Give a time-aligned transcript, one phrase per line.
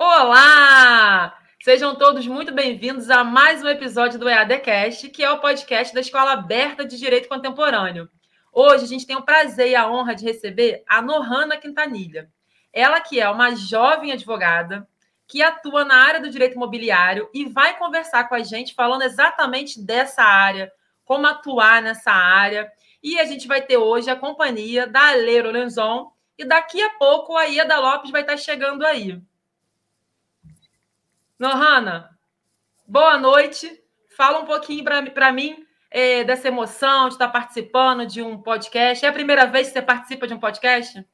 [0.00, 1.36] Olá!
[1.60, 6.00] Sejam todos muito bem-vindos a mais um episódio do EADcast, que é o podcast da
[6.00, 8.08] Escola Aberta de Direito Contemporâneo.
[8.52, 12.30] Hoje a gente tem o prazer e a honra de receber a Nohana Quintanilha.
[12.72, 14.88] Ela que é uma jovem advogada
[15.26, 19.84] que atua na área do direito imobiliário e vai conversar com a gente falando exatamente
[19.84, 20.70] dessa área,
[21.04, 22.70] como atuar nessa área.
[23.02, 27.36] E a gente vai ter hoje a companhia da Ale Lorenzon e daqui a pouco
[27.36, 29.20] a Ieda Lopes vai estar chegando aí.
[31.38, 32.10] Nohana,
[32.84, 33.70] boa noite.
[34.16, 39.06] Fala um pouquinho para mim é, dessa emoção de estar participando de um podcast.
[39.06, 41.06] É a primeira vez que você participa de um podcast?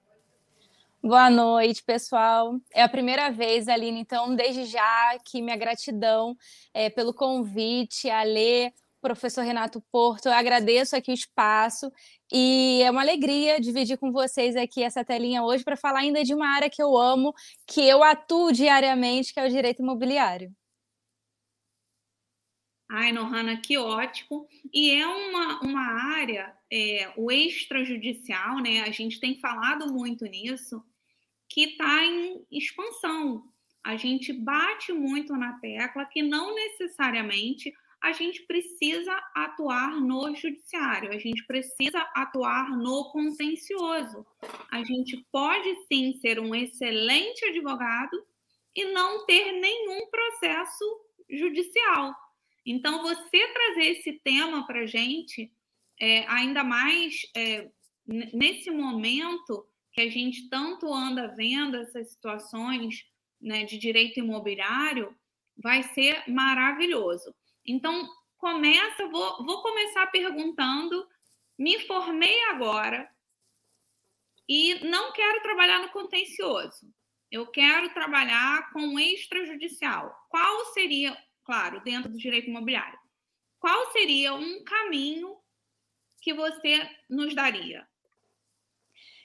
[1.03, 2.59] Boa noite, pessoal.
[2.73, 6.35] É a primeira vez, Aline, então, desde já que minha gratidão
[6.73, 11.93] é, pelo convite, a ler professor Renato Porto, eu agradeço aqui o espaço
[12.37, 16.35] e é uma alegria dividir com vocês aqui essa telinha hoje para falar ainda de
[16.35, 17.33] uma área que eu amo,
[17.65, 20.53] que eu atuo diariamente, que é o direito imobiliário.
[22.91, 24.49] Ai, Nohana, que ótimo.
[24.73, 28.83] E é uma, uma área, é, o extrajudicial, né?
[28.83, 30.83] A gente tem falado muito nisso,
[31.49, 33.45] que está em expansão.
[33.85, 37.73] A gente bate muito na tecla que não necessariamente
[38.05, 44.27] a gente precisa atuar no judiciário, a gente precisa atuar no contencioso.
[44.71, 48.23] A gente pode sim ser um excelente advogado
[48.77, 50.85] e não ter nenhum processo
[51.31, 52.15] judicial.
[52.67, 55.51] Então, você trazer esse tema para a gente,
[55.99, 57.71] é, ainda mais é,
[58.07, 63.03] nesse momento que a gente tanto anda vendo essas situações
[63.41, 65.17] né, de direito imobiliário,
[65.57, 67.35] vai ser maravilhoso.
[67.67, 71.07] Então, começa, vou, vou começar perguntando:
[71.59, 73.09] me formei agora
[74.49, 76.93] e não quero trabalhar no contencioso.
[77.31, 80.15] Eu quero trabalhar com extrajudicial.
[80.29, 82.99] Qual seria, claro, dentro do direito imobiliário,
[83.59, 85.37] qual seria um caminho
[86.21, 87.87] que você nos daria?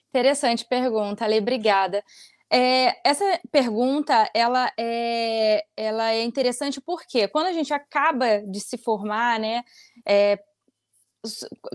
[0.09, 2.03] Interessante pergunta, Ale, obrigada.
[2.51, 8.77] É, essa pergunta ela é, ela é interessante porque quando a gente acaba de se
[8.77, 9.63] formar, né,
[10.07, 10.39] é,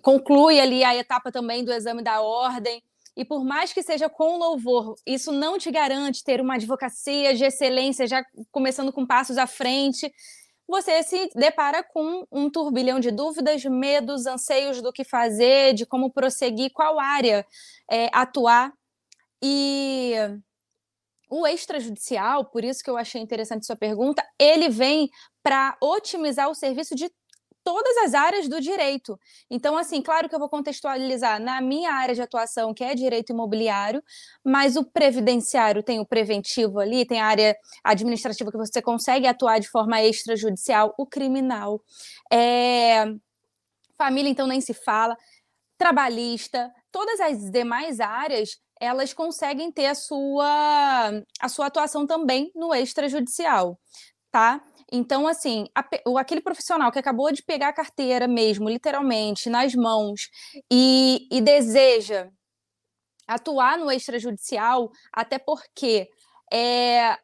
[0.03, 2.83] conclui ali a etapa também do exame da ordem,
[3.17, 7.45] e por mais que seja com louvor, isso não te garante ter uma advocacia de
[7.45, 10.13] excelência, já começando com passos à frente.
[10.67, 16.11] Você se depara com um turbilhão de dúvidas, medos, anseios do que fazer, de como
[16.11, 17.47] prosseguir, qual área
[17.89, 18.73] é, atuar.
[19.41, 20.15] E
[21.31, 25.11] o extrajudicial, por isso que eu achei interessante sua pergunta, ele vem
[25.43, 27.11] para otimizar o serviço de
[27.65, 29.19] todas as áreas do direito.
[29.51, 33.33] Então, assim, claro que eu vou contextualizar na minha área de atuação, que é direito
[33.33, 34.03] imobiliário,
[34.45, 39.59] mas o previdenciário tem o preventivo ali, tem a área administrativa que você consegue atuar
[39.59, 41.83] de forma extrajudicial, o criminal.
[42.31, 43.07] É...
[43.97, 45.17] Família, então, nem se fala.
[45.79, 52.75] Trabalhista, todas as demais áreas elas conseguem ter a sua, a sua atuação também no
[52.75, 53.79] extrajudicial,
[54.31, 54.63] tá?
[54.93, 55.85] Então, assim, a,
[56.19, 60.29] aquele profissional que acabou de pegar a carteira mesmo, literalmente, nas mãos,
[60.71, 62.31] e, e deseja
[63.27, 66.09] atuar no extrajudicial, até porque
[66.53, 67.19] é,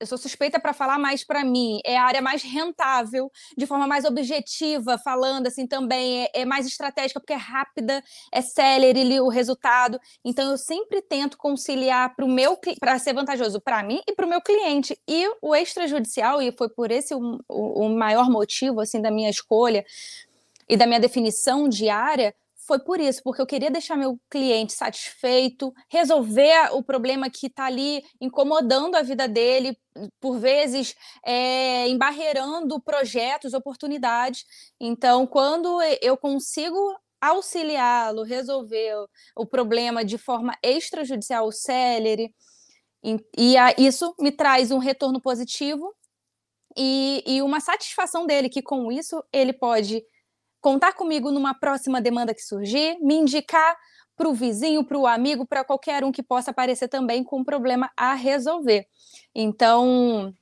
[0.00, 3.86] eu sou suspeita para falar mais para mim, é a área mais rentável, de forma
[3.86, 8.02] mais objetiva, falando assim também, é, é mais estratégica, porque é rápida,
[8.32, 10.00] é célere o resultado.
[10.24, 14.24] Então, eu sempre tento conciliar para o meu para ser vantajoso para mim e para
[14.24, 14.98] o meu cliente.
[15.06, 19.84] E o extrajudicial, e foi por esse o, o, maior motivo assim da minha escolha
[20.68, 22.34] e da minha definição diária,
[22.70, 27.64] foi por isso, porque eu queria deixar meu cliente satisfeito, resolver o problema que está
[27.64, 29.76] ali incomodando a vida dele,
[30.20, 30.94] por vezes
[31.26, 34.44] é, embarreirando projetos, oportunidades.
[34.78, 36.78] Então, quando eu consigo
[37.20, 39.04] auxiliá-lo, resolver
[39.34, 42.32] o problema de forma extrajudicial, célere,
[43.02, 45.92] e, e a, isso me traz um retorno positivo
[46.76, 50.04] e, e uma satisfação dele, que com isso ele pode
[50.60, 53.76] contar comigo numa próxima demanda que surgir, me indicar
[54.16, 57.44] para o vizinho, para o amigo, para qualquer um que possa aparecer também com um
[57.44, 58.86] problema a resolver.
[59.34, 60.34] Então,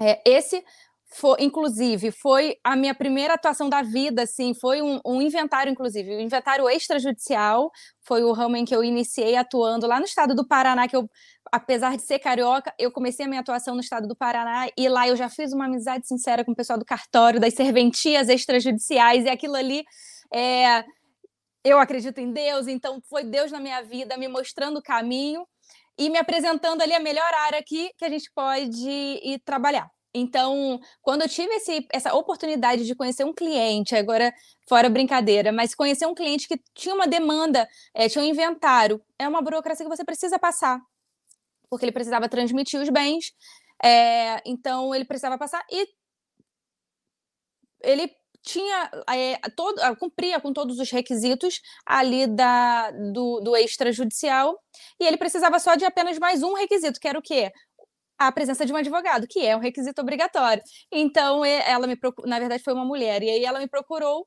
[0.00, 0.62] é, esse
[1.10, 6.14] foi, inclusive, foi a minha primeira atuação da vida, assim, foi um, um, inventário, inclusive,
[6.14, 7.70] um inventário extrajudicial,
[8.02, 11.08] foi o ramo em que eu iniciei atuando lá no estado do Paraná, que eu,
[11.50, 15.08] apesar de ser carioca, eu comecei a minha atuação no estado do Paraná, e lá
[15.08, 19.30] eu já fiz uma amizade sincera com o pessoal do cartório, das serventias extrajudiciais, e
[19.30, 19.84] aquilo ali,
[20.32, 20.84] é,
[21.64, 25.46] eu acredito em Deus, então foi Deus na minha vida, me mostrando o caminho,
[25.98, 29.90] e me apresentando ali a melhor área aqui que a gente pode ir trabalhar.
[30.14, 34.32] Então, quando eu tive esse, essa oportunidade de conhecer um cliente, agora
[34.68, 39.28] fora brincadeira, mas conhecer um cliente que tinha uma demanda, é, tinha um inventário, é
[39.28, 40.80] uma burocracia que você precisa passar,
[41.70, 43.32] porque ele precisava transmitir os bens,
[43.82, 45.86] é, então ele precisava passar e
[47.82, 48.10] ele
[48.42, 54.58] tinha é, todo, cumpria com todos os requisitos ali da, do, do extrajudicial
[54.98, 57.52] e ele precisava só de apenas mais um requisito, que era o quê?
[58.18, 60.62] A presença de um advogado, que é um requisito obrigatório.
[60.90, 64.26] Então, ela me na verdade, foi uma mulher, e aí ela me procurou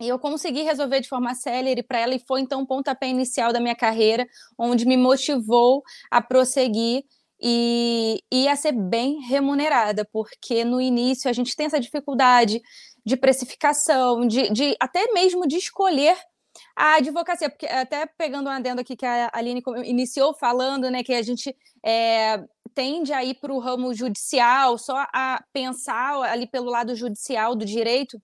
[0.00, 3.52] e eu consegui resolver de forma célere para ela, e foi então o pontapé inicial
[3.52, 4.26] da minha carreira,
[4.58, 7.02] onde me motivou a prosseguir
[7.40, 12.60] e, e a ser bem remunerada, porque no início a gente tem essa dificuldade
[13.04, 16.16] de precificação, de, de até mesmo de escolher
[16.76, 21.14] a advocacia, porque até pegando um adendo aqui que a Aline iniciou falando, né, que
[21.14, 22.44] a gente é,
[22.74, 27.64] tende a ir para o ramo judicial, só a pensar ali pelo lado judicial do
[27.64, 28.20] direito.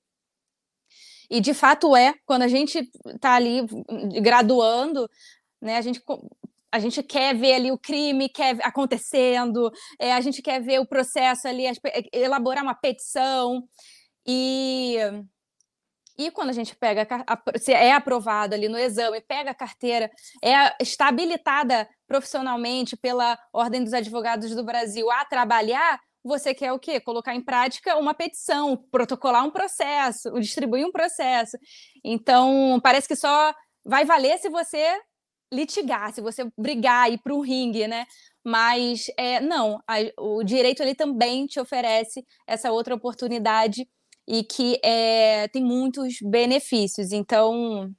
[1.31, 3.63] E de fato é, quando a gente está ali
[4.21, 5.09] graduando,
[5.61, 6.03] né, a gente
[6.71, 10.87] a gente quer ver ali o crime quer acontecendo, é, a gente quer ver o
[10.87, 11.65] processo ali,
[12.13, 13.63] elaborar uma petição.
[14.27, 14.97] E
[16.27, 17.07] e quando a gente pega,
[17.59, 20.11] se é aprovado ali no exame, pega a carteira,
[20.43, 26.79] é está habilitada profissionalmente pela Ordem dos Advogados do Brasil a trabalhar, você quer o
[26.79, 27.01] quê?
[27.01, 31.59] Colocar em prática uma petição, protocolar um processo, distribuir um processo.
[32.05, 33.53] Então, parece que só
[33.85, 35.01] vai valer se você
[35.53, 38.07] litigar, se você brigar, ir para um ringue, né?
[38.45, 43.87] Mas é, não, a, o direito ele também te oferece essa outra oportunidade
[44.33, 47.13] e que é, tem muitos benefícios.
[47.13, 47.95] Então,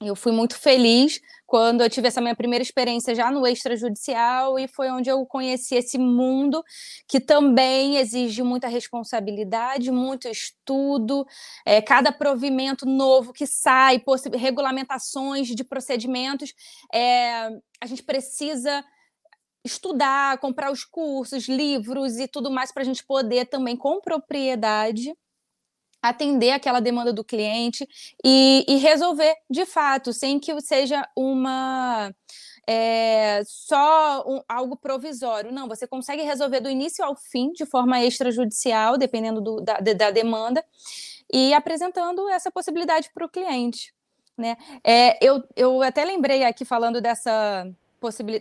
[0.00, 4.68] eu fui muito feliz quando eu tive essa minha primeira experiência já no extrajudicial e
[4.68, 6.62] foi onde eu conheci esse mundo
[7.08, 11.26] que também exige muita responsabilidade, muito estudo,
[11.66, 14.00] é, cada provimento novo que sai,
[14.36, 16.54] regulamentações de procedimentos,
[16.94, 17.48] é,
[17.80, 18.84] a gente precisa
[19.64, 25.12] estudar, comprar os cursos, livros e tudo mais para a gente poder também com propriedade
[26.02, 27.86] atender aquela demanda do cliente
[28.24, 32.12] e, e resolver de fato, sem que seja uma
[32.66, 35.52] é, só um, algo provisório.
[35.52, 40.10] Não, você consegue resolver do início ao fim, de forma extrajudicial, dependendo do, da, da
[40.10, 40.64] demanda,
[41.32, 43.92] e apresentando essa possibilidade para o cliente.
[44.36, 44.56] Né?
[44.84, 47.68] É, eu, eu até lembrei aqui falando dessa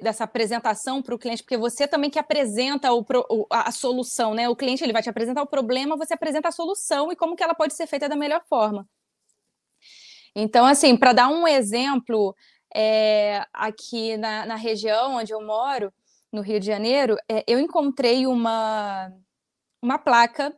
[0.02, 3.06] dessa apresentação para o cliente, porque você também que apresenta o,
[3.50, 4.48] a, solução, né?
[4.48, 7.44] O cliente ele vai te apresentar o problema, você apresenta a solução e como que
[7.44, 8.88] ela pode ser feita da melhor forma.
[10.36, 12.36] Então, assim, para dar um exemplo,
[12.74, 15.92] é, aqui na, na, região onde eu moro,
[16.32, 19.12] no Rio de Janeiro, é, eu encontrei uma,
[19.82, 20.56] uma placa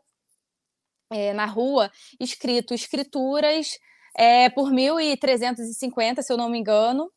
[1.10, 3.80] é, na rua escrito escrituras
[4.18, 7.10] é, por 1.350, se eu não me engano,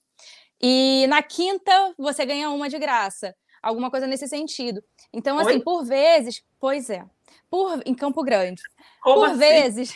[0.66, 3.36] e na quinta você ganha uma de graça.
[3.62, 4.82] Alguma coisa nesse sentido.
[5.12, 5.60] Então, assim, Oi?
[5.60, 7.04] por vezes, pois é,
[7.50, 8.62] por em Campo Grande.
[9.02, 9.38] Como por assim?
[9.38, 9.94] vezes,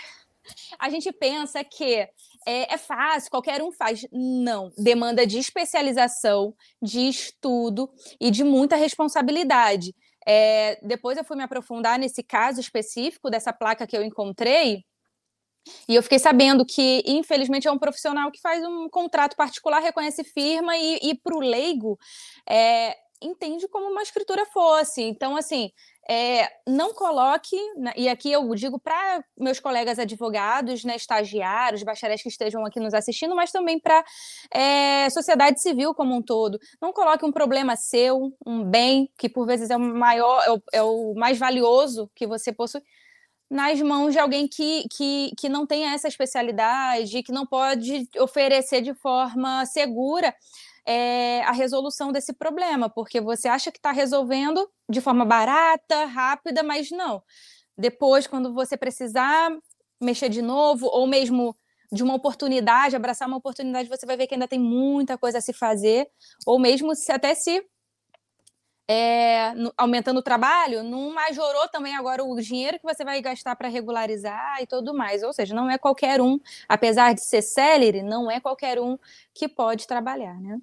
[0.78, 2.06] a gente pensa que
[2.46, 4.06] é, é, fácil, qualquer um faz.
[4.12, 9.94] Não, demanda de especialização, de estudo e de muita responsabilidade.
[10.26, 14.84] É, depois eu fui me aprofundar nesse caso específico dessa placa que eu encontrei,
[15.88, 20.24] e eu fiquei sabendo que, infelizmente, é um profissional que faz um contrato particular, reconhece
[20.24, 21.98] firma e, e para o leigo,
[22.48, 25.02] é, entende como uma escritura fosse.
[25.02, 25.70] Então, assim,
[26.08, 32.22] é, não coloque, né, e aqui eu digo para meus colegas advogados, né, estagiários, bacharéis
[32.22, 34.02] que estejam aqui nos assistindo, mas também para
[34.52, 36.58] é, sociedade civil como um todo.
[36.80, 40.62] Não coloque um problema seu, um bem, que por vezes é o maior, é o,
[40.74, 42.82] é o mais valioso que você possui
[43.50, 48.82] nas mãos de alguém que, que, que não tem essa especialidade, que não pode oferecer
[48.82, 50.34] de forma segura
[50.86, 56.62] é, a resolução desse problema, porque você acha que está resolvendo de forma barata, rápida,
[56.62, 57.22] mas não.
[57.76, 59.50] Depois, quando você precisar
[60.00, 61.56] mexer de novo, ou mesmo
[61.90, 65.40] de uma oportunidade, abraçar uma oportunidade, você vai ver que ainda tem muita coisa a
[65.40, 66.06] se fazer,
[66.46, 67.64] ou mesmo se até se
[68.88, 73.54] é, no, aumentando o trabalho, não majorou também agora o dinheiro que você vai gastar
[73.54, 75.22] para regularizar e tudo mais.
[75.22, 78.98] Ou seja, não é qualquer um, apesar de ser célere, não é qualquer um
[79.34, 80.58] que pode trabalhar, né?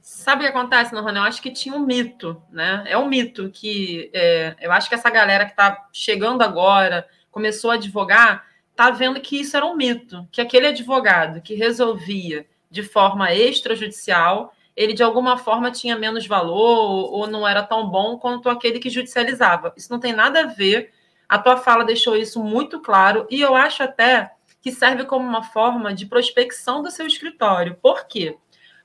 [0.00, 1.18] Sabe o que acontece, Norrone?
[1.18, 2.84] Eu acho que tinha um mito, né?
[2.86, 7.72] É um mito que é, eu acho que essa galera que está chegando agora, começou
[7.72, 12.84] a advogar, tá vendo que isso era um mito, que aquele advogado que resolvia de
[12.84, 18.50] forma extrajudicial ele de alguma forma tinha menos valor ou não era tão bom quanto
[18.50, 19.72] aquele que judicializava.
[19.76, 20.92] Isso não tem nada a ver.
[21.28, 25.42] A tua fala deixou isso muito claro e eu acho até que serve como uma
[25.42, 27.78] forma de prospecção do seu escritório.
[27.80, 28.36] Por quê?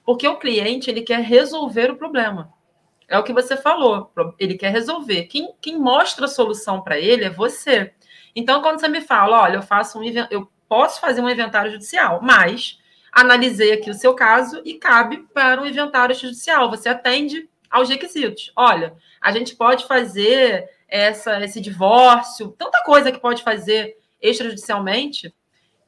[0.06, 2.54] Porque o cliente ele quer resolver o problema.
[3.08, 4.10] É o que você falou.
[4.40, 5.24] Ele quer resolver.
[5.24, 7.94] Quem, quem mostra a solução para ele é você.
[8.34, 12.22] Então, quando você me fala, olha, eu faço um eu posso fazer um inventário judicial,
[12.24, 12.80] mas
[13.12, 16.70] analisei aqui o seu caso e cabe para o inventário judicial.
[16.70, 18.52] Você atende aos requisitos.
[18.56, 25.34] Olha, a gente pode fazer essa, esse divórcio, tanta coisa que pode fazer extrajudicialmente,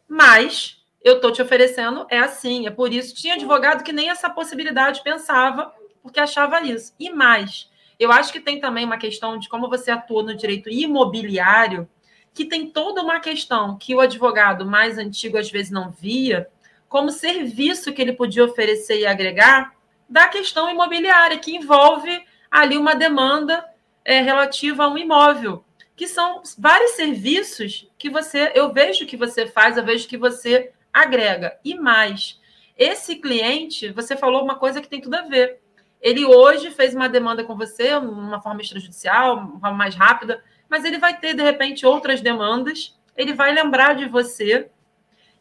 [0.07, 3.13] mas eu estou te oferecendo é assim, é por isso.
[3.13, 6.93] Tinha advogado que nem essa possibilidade pensava, porque achava isso.
[6.97, 10.69] E mais, eu acho que tem também uma questão de como você atua no direito
[10.69, 11.87] imobiliário,
[12.33, 16.49] que tem toda uma questão que o advogado mais antigo às vezes não via,
[16.93, 19.73] como serviço que ele podia oferecer e agregar
[20.07, 23.65] da questão imobiliária, que envolve ali uma demanda
[24.05, 29.47] é, relativa a um imóvel, que são vários serviços que você, eu vejo que você
[29.47, 31.57] faz, eu vejo que você agrega.
[31.65, 32.39] E mais,
[32.77, 35.61] esse cliente, você falou uma coisa que tem tudo a ver.
[35.99, 40.85] Ele hoje fez uma demanda com você, uma forma extrajudicial, uma forma mais rápida, mas
[40.85, 44.69] ele vai ter, de repente, outras demandas, ele vai lembrar de você,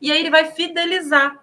[0.01, 1.42] e aí ele vai fidelizar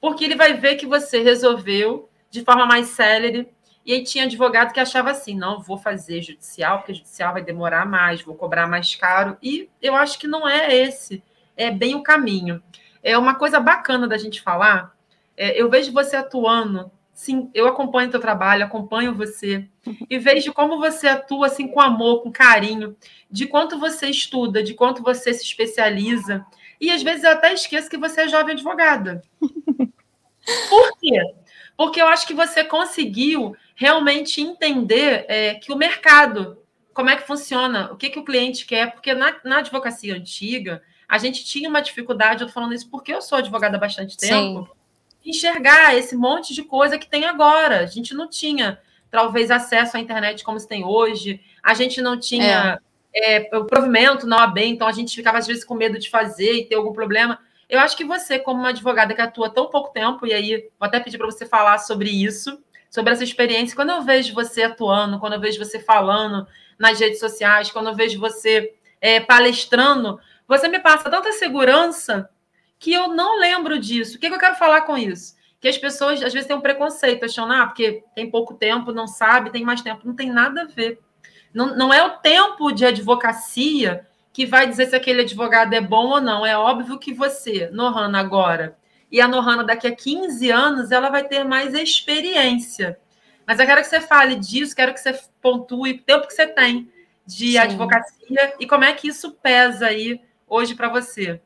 [0.00, 3.48] porque ele vai ver que você resolveu de forma mais célere.
[3.84, 7.86] E aí tinha advogado que achava assim: não, vou fazer judicial, porque judicial vai demorar
[7.86, 9.36] mais, vou cobrar mais caro.
[9.42, 11.22] E eu acho que não é esse,
[11.56, 12.62] é bem o caminho.
[13.02, 14.94] É uma coisa bacana da gente falar.
[15.36, 19.68] É, eu vejo você atuando, sim, eu acompanho teu trabalho, acompanho você,
[20.10, 22.96] e vejo como você atua assim com amor, com carinho,
[23.30, 26.44] de quanto você estuda, de quanto você se especializa.
[26.80, 29.22] E às vezes eu até esqueço que você é jovem advogada.
[30.68, 31.20] Por quê?
[31.76, 36.58] Porque eu acho que você conseguiu realmente entender é, que o mercado,
[36.92, 40.82] como é que funciona, o que, que o cliente quer, porque na, na advocacia antiga,
[41.08, 44.16] a gente tinha uma dificuldade, eu tô falando isso porque eu sou advogada há bastante
[44.16, 45.30] tempo, Sim.
[45.30, 47.80] enxergar esse monte de coisa que tem agora.
[47.80, 48.80] A gente não tinha,
[49.10, 52.80] talvez, acesso à internet como se tem hoje, a gente não tinha
[53.12, 53.48] é.
[53.48, 56.52] É, o provimento na OAB, então a gente ficava, às vezes, com medo de fazer
[56.52, 57.38] e ter algum problema.
[57.68, 60.86] Eu acho que você, como uma advogada que atua tão pouco tempo, e aí vou
[60.86, 63.76] até pedir para você falar sobre isso, sobre essa experiência.
[63.76, 66.46] Quando eu vejo você atuando, quando eu vejo você falando
[66.78, 72.30] nas redes sociais, quando eu vejo você é, palestrando, você me passa tanta segurança
[72.78, 74.16] que eu não lembro disso.
[74.16, 75.36] O que, que eu quero falar com isso?
[75.60, 79.06] Que as pessoas às vezes têm um preconceito, achando, ah, porque tem pouco tempo, não
[79.06, 80.06] sabe, tem mais tempo.
[80.06, 81.00] Não tem nada a ver.
[81.52, 86.08] Não, não é o tempo de advocacia que vai dizer se aquele advogado é bom
[86.08, 86.46] ou não.
[86.46, 88.76] É óbvio que você, Nohana, agora,
[89.10, 92.98] e a Nohana daqui a 15 anos, ela vai ter mais experiência.
[93.46, 96.46] Mas eu quero que você fale disso, quero que você pontue o tempo que você
[96.46, 96.92] tem
[97.26, 97.58] de Sim.
[97.58, 101.40] advocacia e como é que isso pesa aí hoje para você.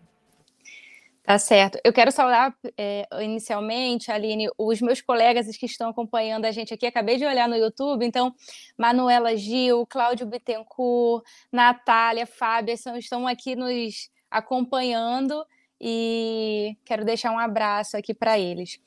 [1.24, 1.78] Tá certo.
[1.84, 6.84] Eu quero saudar é, inicialmente, Aline, os meus colegas que estão acompanhando a gente aqui.
[6.84, 8.34] Acabei de olhar no YouTube, então,
[8.76, 15.44] Manuela Gil, Cláudio Bittencourt, Natália, Fábia são, estão aqui nos acompanhando
[15.80, 18.80] e quero deixar um abraço aqui para eles.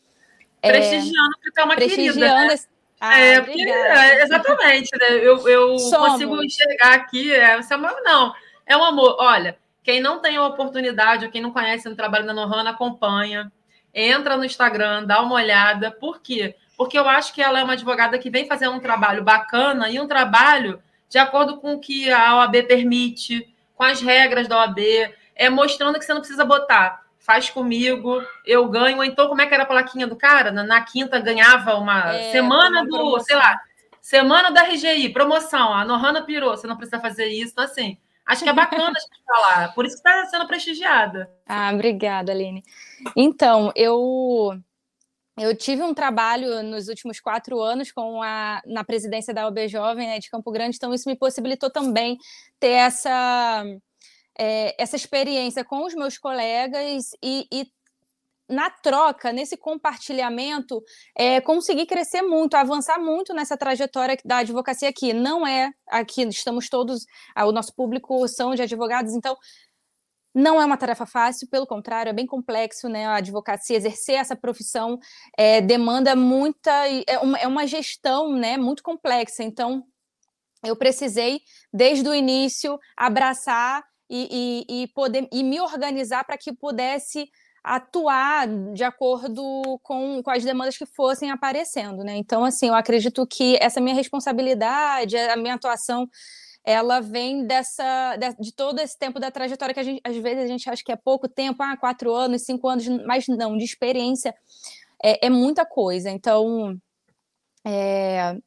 [0.61, 2.59] É, prestigiando, porque é uma prestigiando querida, né?
[2.99, 5.15] Ah, é, porque, é, exatamente, né?
[5.21, 8.33] Eu, eu consigo enxergar aqui, é, é não,
[8.65, 9.15] é um amor.
[9.19, 13.51] Olha, quem não tem a oportunidade, ou quem não conhece o trabalho da Nohana, acompanha.
[13.93, 15.91] Entra no Instagram, dá uma olhada.
[15.91, 16.55] Por quê?
[16.75, 19.99] Porque eu acho que ela é uma advogada que vem fazendo um trabalho bacana e
[19.99, 24.79] um trabalho de acordo com o que a OAB permite, com as regras da OAB,
[25.35, 28.97] é mostrando que você não precisa botar faz comigo, eu ganho.
[28.97, 30.51] Ou então, como é que era a plaquinha do cara?
[30.51, 33.59] Na, na quinta ganhava uma é, semana uma do, sei lá,
[34.01, 35.73] semana da RGI, promoção.
[35.73, 37.51] A Nohana pirou, você não precisa fazer isso.
[37.51, 41.29] Então, assim, Acho que é bacana a gente falar, por isso que está sendo prestigiada.
[41.45, 42.63] Ah, obrigada, Aline.
[43.15, 44.59] Então, eu
[45.37, 50.07] eu tive um trabalho nos últimos quatro anos com a, na presidência da OB Jovem
[50.07, 52.17] né, de Campo Grande, então isso me possibilitou também
[52.57, 53.65] ter essa,
[54.39, 57.67] é, essa experiência com os meus colegas e, e
[58.47, 60.81] na troca, nesse compartilhamento,
[61.17, 65.13] é, conseguir crescer muito, avançar muito nessa trajetória da advocacia aqui.
[65.13, 69.35] Não é aqui, estamos todos, o nosso público são de advogados, então
[70.35, 73.05] não é uma tarefa fácil, pelo contrário, é bem complexo, né?
[73.05, 74.99] A advocacia, exercer essa profissão
[75.37, 76.71] é, demanda muita,
[77.07, 78.57] é uma, é uma gestão, né?
[78.57, 79.43] Muito complexa.
[79.43, 79.85] Então,
[80.61, 81.39] eu precisei,
[81.71, 87.29] desde o início, abraçar e, e, e poder e me organizar para que pudesse
[87.65, 92.15] atuar de acordo com, com as demandas que fossem aparecendo, né?
[92.15, 96.07] Então, assim, eu acredito que essa minha responsabilidade, a minha atuação,
[96.63, 100.47] ela vem dessa de, de todo esse tempo da trajetória que gente, às vezes a
[100.47, 104.35] gente acha que é pouco tempo, ah, quatro anos, cinco anos, mas não, de experiência
[105.03, 106.11] é, é muita coisa.
[106.11, 106.79] Então,
[107.65, 108.37] é,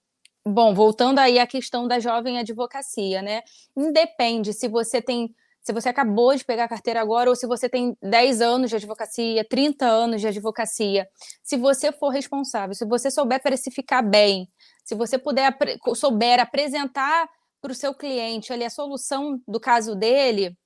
[0.47, 3.43] bom, voltando aí à questão da jovem advocacia, né?
[3.77, 5.35] Independe se você tem
[5.69, 8.77] se você acabou de pegar a carteira agora ou se você tem 10 anos de
[8.77, 11.07] advocacia, 30 anos de advocacia,
[11.45, 14.49] se você for responsável, se você souber precificar bem,
[14.83, 15.55] se você puder
[15.95, 17.29] souber apresentar
[17.61, 20.57] para o seu cliente ali a solução do caso dele,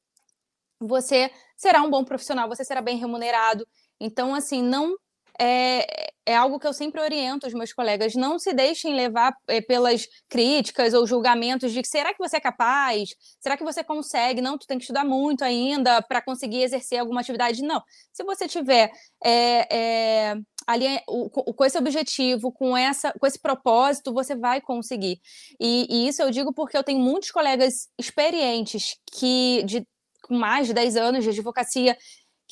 [0.79, 3.67] você será um bom profissional, você será bem remunerado.
[3.99, 4.95] Então, assim, não
[5.41, 8.15] é, é algo que eu sempre oriento os meus colegas.
[8.15, 13.11] Não se deixem levar é, pelas críticas ou julgamentos de será que você é capaz?
[13.41, 14.41] Será que você consegue?
[14.41, 17.63] Não, tu tem que estudar muito ainda para conseguir exercer alguma atividade.
[17.63, 17.83] Não.
[18.13, 18.91] Se você tiver
[19.25, 20.37] é, é,
[20.67, 25.21] ali o, com esse objetivo, com, essa, com esse propósito, você vai conseguir.
[25.61, 29.87] E, e isso eu digo porque eu tenho muitos colegas experientes que de
[30.31, 31.97] mais de 10 anos de advocacia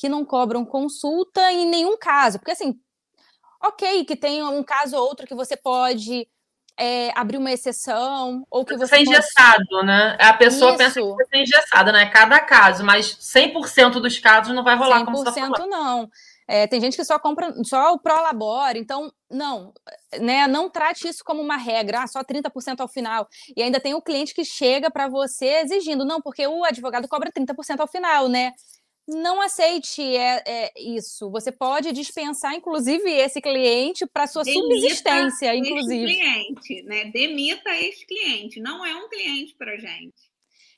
[0.01, 2.39] que não cobram consulta em nenhum caso.
[2.39, 2.73] Porque, assim,
[3.63, 6.27] ok, que tem um caso ou outro que você pode
[6.75, 8.87] é, abrir uma exceção, ou que você.
[8.87, 9.85] Você é engessado, pode...
[9.85, 10.17] né?
[10.19, 10.77] A pessoa Isso.
[10.79, 12.07] pensa que você é engessada, né?
[12.07, 16.09] Cada caso, mas 100% dos casos não vai rolar 100% como você tá não.
[16.47, 19.71] É, tem gente que só compra só o Prolabore, então, não,
[20.19, 20.47] né?
[20.47, 23.27] Não trate isso como uma regra, ah, só 30% ao final.
[23.55, 27.31] E ainda tem o cliente que chega para você exigindo, não, porque o advogado cobra
[27.31, 28.51] 30% ao final, né?
[29.11, 31.29] Não aceite é, é, isso.
[31.29, 36.05] Você pode dispensar, inclusive, esse cliente para sua Demita subsistência, inclusive.
[36.05, 37.05] cliente, né?
[37.05, 38.59] Demita esse cliente.
[38.59, 40.31] Não é um cliente para gente.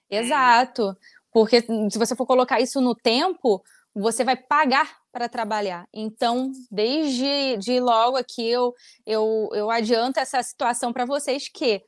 [0.09, 0.17] É.
[0.17, 0.89] Exato.
[0.89, 0.95] É.
[1.31, 3.63] Porque se você for colocar isso no tempo,
[3.93, 5.87] você vai pagar para trabalhar.
[5.93, 8.73] Então, desde de logo aqui, eu,
[9.05, 11.83] eu, eu adianto essa situação para vocês que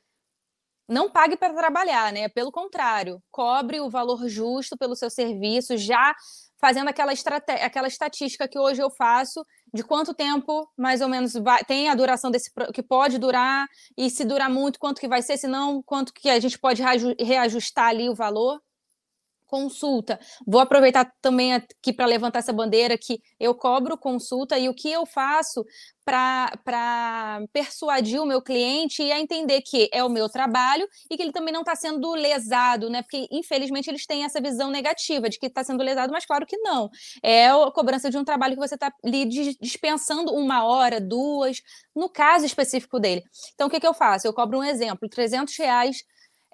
[0.88, 2.28] não pague para trabalhar, né?
[2.28, 6.14] Pelo contrário, cobre o valor justo pelo seu serviço, já
[6.58, 7.12] fazendo aquela,
[7.62, 11.94] aquela estatística que hoje eu faço de quanto tempo mais ou menos vai, tem a
[11.94, 15.82] duração desse que pode durar e se durar muito quanto que vai ser, se não
[15.82, 16.82] quanto que a gente pode
[17.20, 18.60] reajustar ali o valor
[19.46, 20.18] consulta.
[20.46, 24.90] Vou aproveitar também aqui para levantar essa bandeira que eu cobro consulta e o que
[24.90, 25.64] eu faço
[26.04, 31.32] para persuadir o meu cliente a entender que é o meu trabalho e que ele
[31.32, 33.02] também não está sendo lesado, né?
[33.02, 36.56] Porque, infelizmente, eles têm essa visão negativa de que está sendo lesado, mas claro que
[36.58, 36.88] não.
[37.22, 38.92] É a cobrança de um trabalho que você está
[39.60, 41.60] dispensando uma hora, duas,
[41.94, 43.22] no caso específico dele.
[43.54, 44.28] Então, o que, que eu faço?
[44.28, 46.04] Eu cobro um exemplo, 300 reais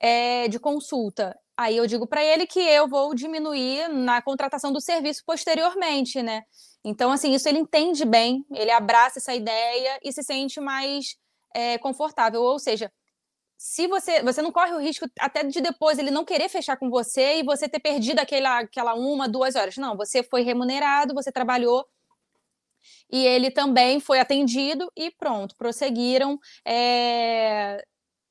[0.01, 1.37] é, de consulta.
[1.57, 6.43] Aí eu digo para ele que eu vou diminuir na contratação do serviço posteriormente, né?
[6.85, 11.17] Então, assim, isso ele entende bem, ele abraça essa ideia e se sente mais
[11.55, 12.43] é, confortável.
[12.43, 12.91] Ou seja,
[13.57, 16.91] se você você não corre o risco até de depois ele não querer fechar com
[16.91, 19.77] você e você ter perdido aquela, aquela uma, duas horas.
[19.77, 21.87] Não, você foi remunerado, você trabalhou
[23.11, 27.85] e ele também foi atendido e pronto, prosseguiram é,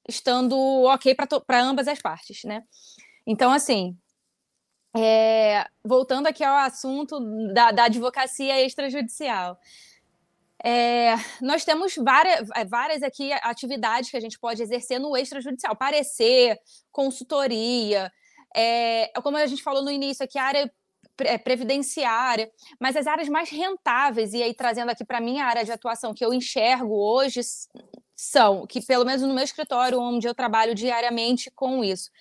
[0.09, 2.63] estando ok para ambas as partes, né?
[3.25, 3.97] Então, assim,
[4.95, 7.19] é, voltando aqui ao assunto
[7.53, 9.57] da, da advocacia extrajudicial.
[10.63, 16.59] É, nós temos várias, várias aqui atividades que a gente pode exercer no extrajudicial, parecer,
[16.91, 18.11] consultoria,
[18.55, 20.71] é, como a gente falou no início aqui, a área
[21.19, 25.65] é, previdenciária, mas as áreas mais rentáveis, e aí trazendo aqui para mim a área
[25.65, 27.41] de atuação que eu enxergo hoje,
[28.15, 32.11] são, que pelo menos no meu escritório, onde eu trabalho diariamente com isso,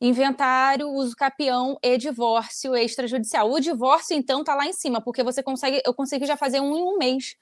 [0.00, 3.50] inventário, uso capião e divórcio extrajudicial.
[3.50, 6.76] O divórcio, então, tá lá em cima, porque você consegue, eu consigo já fazer um
[6.76, 7.36] em um mês.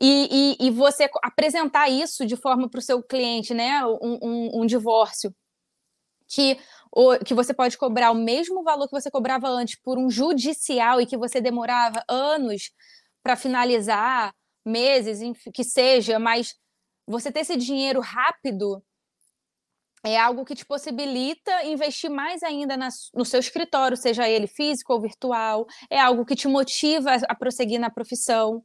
[0.00, 3.84] E, e, e você apresentar isso de forma para o seu cliente, né?
[3.84, 5.34] Um, um, um, divórcio
[6.26, 6.58] que,
[6.90, 11.00] o, que você pode cobrar o mesmo valor que você cobrava antes por um judicial
[11.00, 12.70] e que você demorava anos
[13.22, 15.20] para finalizar, meses,
[15.52, 16.54] que seja, mas
[17.06, 18.82] você ter esse dinheiro rápido
[20.04, 24.92] é algo que te possibilita investir mais ainda na, no seu escritório, seja ele físico
[24.92, 28.62] ou virtual, é algo que te motiva a prosseguir na profissão,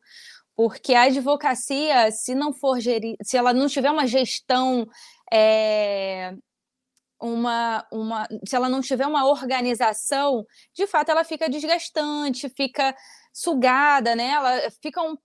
[0.55, 4.87] porque a advocacia, se não for se ela não tiver uma gestão,
[5.31, 6.33] é,
[7.19, 12.95] uma, uma, se ela não tiver uma organização, de fato ela fica desgastante, fica
[13.33, 14.29] sugada, né?
[14.29, 15.15] Ela fica um,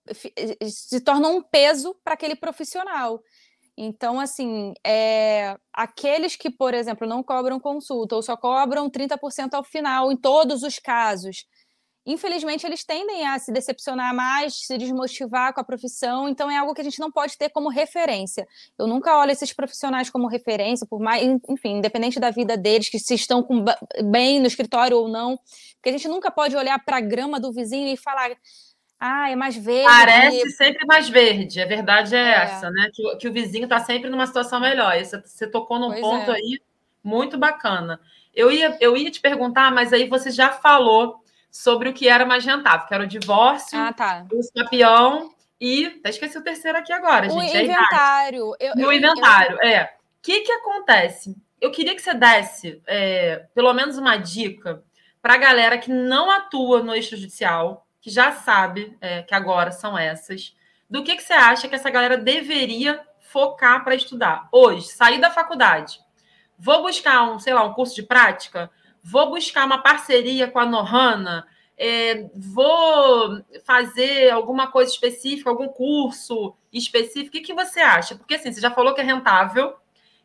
[0.69, 3.21] se torna um peso para aquele profissional.
[3.83, 9.63] Então, assim, é, aqueles que, por exemplo, não cobram consulta ou só cobram 30% ao
[9.63, 11.47] final, em todos os casos,
[12.05, 16.75] infelizmente, eles tendem a se decepcionar mais, se desmotivar com a profissão, então é algo
[16.75, 18.47] que a gente não pode ter como referência.
[18.77, 22.99] Eu nunca olho esses profissionais como referência, por mais, enfim, independente da vida deles, que
[22.99, 23.65] se estão com,
[24.11, 25.39] bem no escritório ou não,
[25.77, 28.29] porque a gente nunca pode olhar para a grama do vizinho e falar.
[29.03, 29.85] Ah, é mais verde.
[29.85, 32.33] Parece sempre mais verde, a verdade é, é.
[32.43, 32.91] essa, né?
[32.93, 34.95] Que, que, o vizinho está sempre numa situação melhor.
[34.95, 36.35] Você, você tocou num pois ponto é.
[36.35, 36.61] aí
[37.03, 37.99] muito bacana.
[38.31, 42.27] Eu ia, eu ia te perguntar, mas aí você já falou sobre o que era
[42.27, 44.27] mais rentável, que era o divórcio, ah, tá.
[44.31, 45.87] o escapião e.
[45.87, 47.57] Até esqueci o terceiro aqui agora, o gente.
[47.57, 48.51] É inventário.
[48.59, 49.67] É eu, o inventário, eu...
[49.67, 49.83] é.
[49.85, 51.35] O que, que acontece?
[51.59, 54.83] Eu queria que você desse é, pelo menos uma dica
[55.19, 59.97] para a galera que não atua no extrajudicial, que já sabe é, que agora são
[59.97, 60.55] essas,
[60.89, 65.29] do que, que você acha que essa galera deveria focar para estudar hoje, sair da
[65.29, 65.99] faculdade.
[66.57, 68.69] Vou buscar um, sei lá, um curso de prática,
[69.03, 76.55] vou buscar uma parceria com a Nohana, é, vou fazer alguma coisa específica, algum curso
[76.71, 77.29] específico.
[77.29, 78.15] O que, que você acha?
[78.15, 79.75] Porque assim, você já falou que é rentável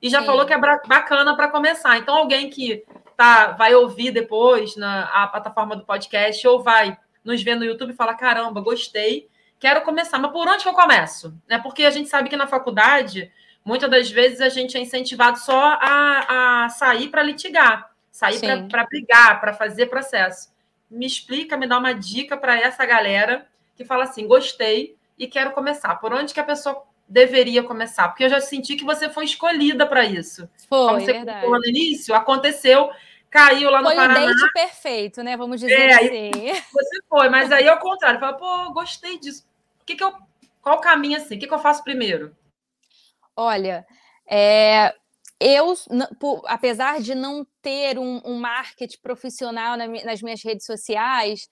[0.03, 0.27] e já Sim.
[0.27, 1.97] falou que é bacana para começar.
[1.97, 2.85] Então, alguém que
[3.17, 7.93] tá, vai ouvir depois na a plataforma do podcast ou vai nos ver no YouTube
[7.93, 10.19] e fala: caramba, gostei, quero começar.
[10.19, 11.35] Mas por onde que eu começo?
[11.49, 13.31] É porque a gente sabe que na faculdade,
[13.65, 18.85] muitas das vezes, a gente é incentivado só a, a sair para litigar sair para
[18.85, 20.49] brigar, para fazer processo.
[20.91, 25.51] Me explica, me dá uma dica para essa galera que fala assim: gostei e quero
[25.51, 25.97] começar.
[25.97, 28.09] Por onde que a pessoa deveria começar?
[28.09, 30.49] Porque eu já senti que você foi escolhida para isso.
[30.69, 31.43] Foi, Como você verdade.
[31.43, 32.91] falou no início, aconteceu,
[33.31, 34.21] caiu lá no foi Paraná.
[34.21, 35.37] Foi o date perfeito, né?
[35.37, 36.31] Vamos dizer é, assim.
[36.73, 39.45] Você foi, mas aí ao contrário, fala, pô, gostei disso.
[39.81, 40.13] O que que eu,
[40.61, 41.37] qual o caminho assim?
[41.37, 42.37] O que, que eu faço primeiro?
[43.37, 43.87] Olha,
[44.29, 44.95] é,
[45.39, 45.75] eu,
[46.47, 51.49] apesar de não ter um, um marketing profissional nas minhas redes sociais,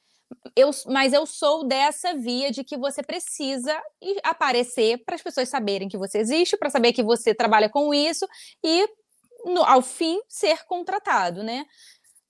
[0.56, 3.78] eu, mas eu sou dessa via de que você precisa
[4.22, 8.26] aparecer para as pessoas saberem que você existe, para saber que você trabalha com isso
[8.62, 8.88] e,
[9.44, 11.64] no, ao fim, ser contratado, né?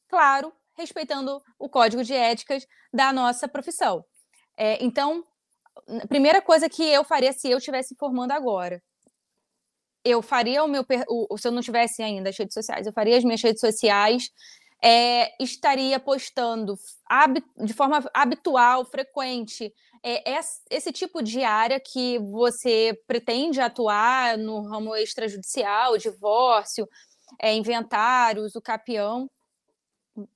[0.08, 4.04] Claro, respeitando o código de éticas da nossa profissão.
[4.56, 5.24] É, então,
[6.02, 8.82] a primeira coisa que eu faria se eu estivesse formando agora,
[10.04, 10.84] eu faria o meu.
[11.08, 14.30] O, se eu não tivesse ainda as redes sociais, eu faria as minhas redes sociais,
[14.82, 16.76] é, estaria postando
[17.56, 19.72] de forma habitual, frequente,
[20.04, 20.38] é,
[20.70, 26.86] esse tipo de área que você pretende atuar no ramo extrajudicial, divórcio,
[27.40, 29.30] é, inventários, o capião.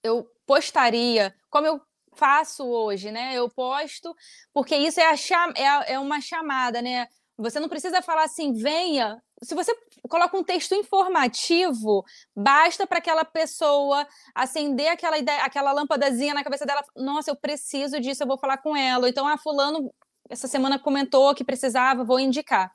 [0.03, 1.81] Eu postaria, como eu
[2.15, 3.35] faço hoje, né?
[3.35, 4.15] Eu posto,
[4.53, 5.15] porque isso é, a
[5.55, 7.07] é, é uma chamada, né?
[7.37, 9.23] Você não precisa falar assim, venha.
[9.42, 9.72] Se você
[10.09, 16.66] coloca um texto informativo, basta para aquela pessoa acender aquela ideia, aquela lâmpadazinha na cabeça
[16.66, 16.83] dela.
[16.96, 19.09] Nossa, eu preciso disso, eu vou falar com ela.
[19.09, 19.92] Então, ah, fulano
[20.29, 22.70] essa semana comentou que precisava, vou indicar.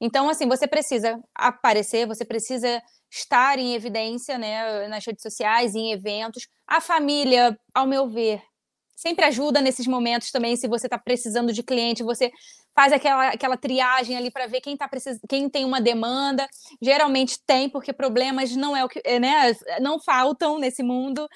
[0.00, 5.92] Então, assim, você precisa aparecer, você precisa estar em evidência, né, nas redes sociais, em
[5.92, 6.48] eventos.
[6.66, 8.42] A família, ao meu ver,
[9.02, 10.56] sempre ajuda nesses momentos também.
[10.56, 12.30] Se você está precisando de cliente, você
[12.74, 15.18] faz aquela, aquela triagem ali para ver quem tá precis...
[15.28, 16.48] quem tem uma demanda.
[16.80, 21.28] Geralmente tem, porque problemas não é o que, é, né, não faltam nesse mundo.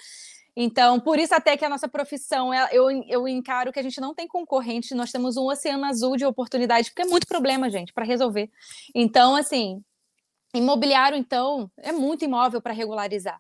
[0.57, 4.15] Então, por isso até que a nossa profissão, eu, eu encaro que a gente não
[4.15, 8.07] tem concorrente, nós temos um oceano azul de oportunidades, porque é muito problema, gente, para
[8.07, 8.49] resolver.
[8.95, 9.83] Então, assim,
[10.55, 13.39] imobiliário, então, é muito imóvel para regularizar.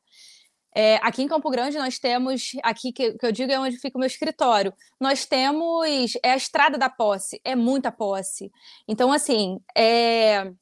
[0.78, 3.96] É, aqui em Campo Grande nós temos, aqui que, que, eu digo é onde fica
[3.96, 8.52] o meu escritório, nós temos é a estrada da posse, é muita posse.
[8.86, 10.52] Então, assim, é,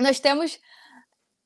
[0.00, 0.60] nós temos.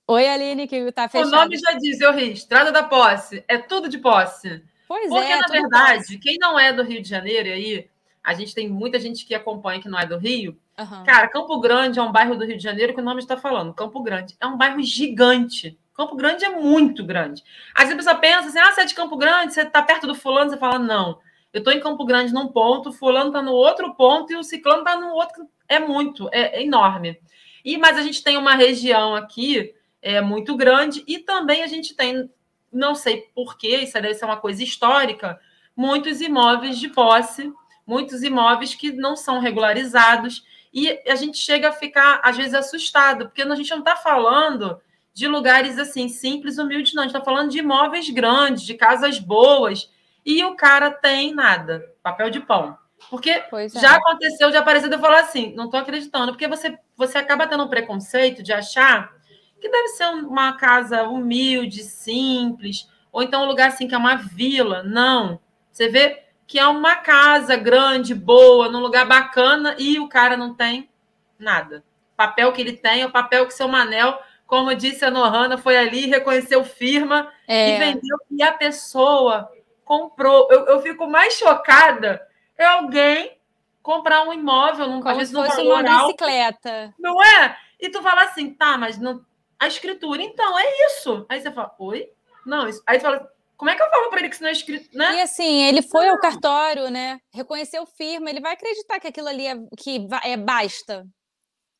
[0.06, 1.28] Oi, Aline, que está fechado.
[1.28, 4.62] O nome já diz, eu ri, estrada da posse, é tudo de posse.
[4.87, 5.38] Pois Porque, é.
[5.38, 7.90] Porque, na verdade, quem não é do Rio de Janeiro, e aí
[8.22, 10.61] a gente tem muita gente que acompanha que não é do Rio.
[10.78, 11.04] Uhum.
[11.04, 13.72] Cara, Campo Grande é um bairro do Rio de Janeiro que o nome está falando.
[13.72, 15.78] Campo Grande é um bairro gigante.
[15.94, 17.42] Campo Grande é muito grande.
[17.74, 20.07] Às vezes a pessoa pensa assim: ah, você é de Campo Grande, você está perto
[20.07, 21.18] do fulano, você fala, não.
[21.52, 24.42] Eu estou em Campo Grande num ponto, o fulano está no outro ponto e o
[24.42, 25.46] ciclano está no outro.
[25.68, 27.20] É muito, é, é, enorme.
[27.64, 31.94] E Mas a gente tem uma região aqui é, muito grande e também a gente
[31.94, 32.28] tem,
[32.72, 35.38] não sei porquê, isso deve ser uma coisa histórica,
[35.76, 37.52] muitos imóveis de posse,
[37.87, 40.42] muitos imóveis que não são regularizados.
[40.72, 44.81] E a gente chega a ficar, às vezes, assustado, porque a gente não está falando
[45.14, 47.03] de lugares assim, simples, humildes, não.
[47.03, 49.90] A gente está falando de imóveis grandes, de casas boas,
[50.25, 52.77] e o cara tem nada, papel de pão.
[53.11, 53.68] Porque é.
[53.68, 57.46] já aconteceu de aparecer de eu falar assim, não estou acreditando, porque você, você acaba
[57.46, 59.12] tendo um preconceito de achar
[59.61, 64.16] que deve ser uma casa humilde, simples, ou então um lugar assim que é uma
[64.16, 64.83] vila.
[64.83, 65.40] Não.
[65.70, 70.55] Você vê que é uma casa grande, boa, num lugar bacana, e o cara não
[70.55, 70.90] tem
[71.38, 71.85] nada.
[72.12, 74.18] O papel que ele tem é o papel que seu Manel,
[74.53, 77.71] como disse a Nohana, foi ali, reconheceu firma é.
[77.71, 79.51] e vendeu, e a pessoa
[79.83, 80.47] comprou.
[80.51, 82.21] Eu, eu fico mais chocada
[82.59, 83.38] é alguém
[83.83, 86.95] comprar um imóvel num Como se fosse uma bicicleta.
[86.99, 87.57] Não é?
[87.81, 89.25] E tu fala assim, tá, mas não...
[89.59, 91.25] a escritura, então, é isso.
[91.31, 92.11] Aí você fala, oi?
[92.45, 92.83] Não, isso.
[92.87, 94.99] Aí tu fala, como é que eu falo para ele que isso não é escrito,
[94.99, 95.15] né?
[95.15, 97.19] E assim, ele foi ao cartório, né?
[97.33, 101.07] Reconheceu firma, ele vai acreditar que aquilo ali é, que é basta.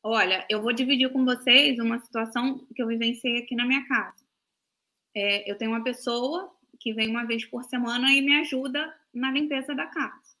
[0.05, 4.21] Olha, eu vou dividir com vocês uma situação que eu vivenciei aqui na minha casa.
[5.15, 9.31] É, eu tenho uma pessoa que vem uma vez por semana e me ajuda na
[9.31, 10.35] limpeza da casa.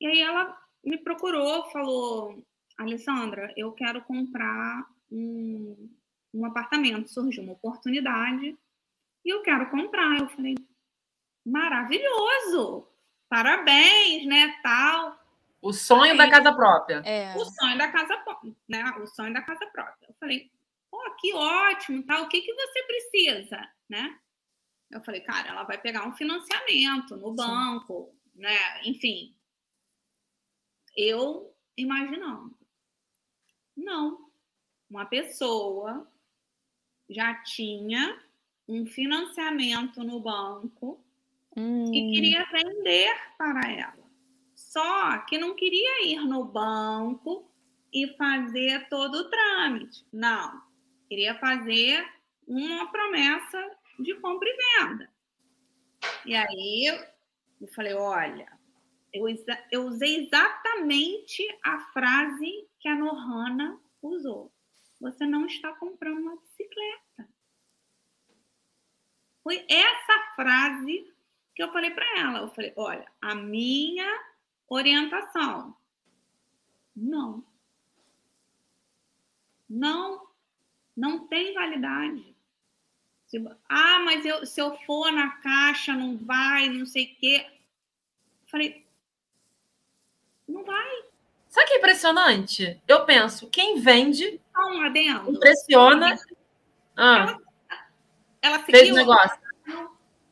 [0.00, 2.42] E aí ela me procurou, falou:
[2.78, 5.90] Alessandra, eu quero comprar um,
[6.32, 7.10] um apartamento.
[7.10, 8.56] Surgiu uma oportunidade
[9.22, 10.18] e eu quero comprar.
[10.18, 10.54] Eu falei:
[11.44, 12.88] maravilhoso,
[13.28, 14.58] parabéns, né?
[14.62, 15.19] Tal.
[15.62, 17.02] O sonho aí, da casa própria.
[17.04, 17.36] É.
[17.36, 18.84] O sonho da casa própria, né?
[19.02, 20.08] O sonho da casa própria.
[20.08, 20.50] Eu falei:
[20.90, 22.24] pô, que ótimo, tal.
[22.24, 24.18] O que, que você precisa, né?
[24.90, 28.40] Eu falei, cara, ela vai pegar um financiamento no banco, Sim.
[28.40, 28.82] né?
[28.84, 29.34] Enfim,
[30.96, 32.56] eu imaginando.
[33.76, 34.30] Não.
[34.88, 36.10] Uma pessoa
[37.08, 38.20] já tinha
[38.68, 41.04] um financiamento no banco
[41.56, 41.92] hum.
[41.92, 43.99] e queria vender para ela.
[44.70, 47.50] Só que não queria ir no banco
[47.92, 50.06] e fazer todo o trâmite.
[50.12, 50.62] Não.
[51.08, 52.08] Queria fazer
[52.46, 55.10] uma promessa de compra e venda.
[56.24, 56.86] E aí
[57.60, 58.46] eu falei: olha,
[59.12, 59.24] eu,
[59.72, 64.52] eu usei exatamente a frase que a Nohana usou.
[65.00, 67.28] Você não está comprando uma bicicleta.
[69.42, 71.12] Foi essa frase
[71.56, 72.38] que eu falei para ela.
[72.38, 74.29] Eu falei: olha, a minha
[74.70, 75.76] orientação.
[76.96, 77.44] Não.
[79.68, 80.26] Não,
[80.96, 82.34] não tem validade.
[83.68, 87.46] Ah, mas eu, se eu for na caixa, não vai, não sei o quê.
[88.46, 88.84] Falei,
[90.48, 91.04] não vai.
[91.48, 92.80] Sabe que é impressionante?
[92.86, 95.30] Eu penso, quem vende um adendo.
[95.30, 96.16] impressiona.
[96.96, 97.22] Ah.
[97.22, 97.40] Ela,
[98.42, 99.38] ela fez negócio.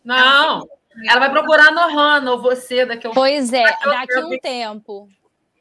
[0.04, 3.84] Não, ela, ela vai procurar no Hannah ou você daqui a um Pois é, daqui,
[3.84, 5.08] daqui um tempo.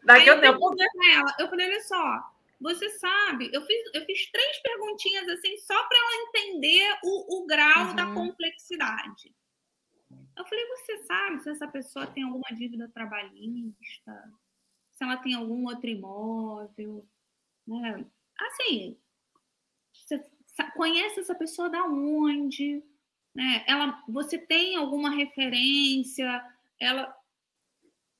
[0.03, 0.75] Daqui a um tempo.
[1.11, 2.23] Ela, eu falei, olha só,
[2.59, 7.45] você sabe, eu fiz, eu fiz três perguntinhas assim, só para ela entender o, o
[7.45, 7.95] grau uhum.
[7.95, 9.35] da complexidade.
[10.35, 14.31] Eu falei, você sabe se essa pessoa tem alguma dívida trabalhista?
[14.93, 17.05] Se ela tem algum outro imóvel?
[17.67, 18.05] Né?
[18.39, 18.97] Assim,
[19.91, 20.23] você
[20.75, 22.83] conhece essa pessoa da onde?
[23.37, 23.63] Né?
[23.67, 26.43] Ela, você tem alguma referência?
[26.79, 27.15] Ela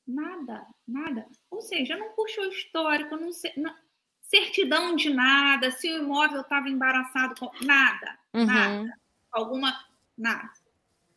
[0.08, 1.25] nada, nada.
[1.49, 3.73] Ou seja, não puxou histórico, não sei, não,
[4.21, 8.45] certidão de nada, se o imóvel estava embaraçado com nada, uhum.
[8.45, 8.93] nada,
[9.32, 9.75] alguma
[10.15, 10.51] nada.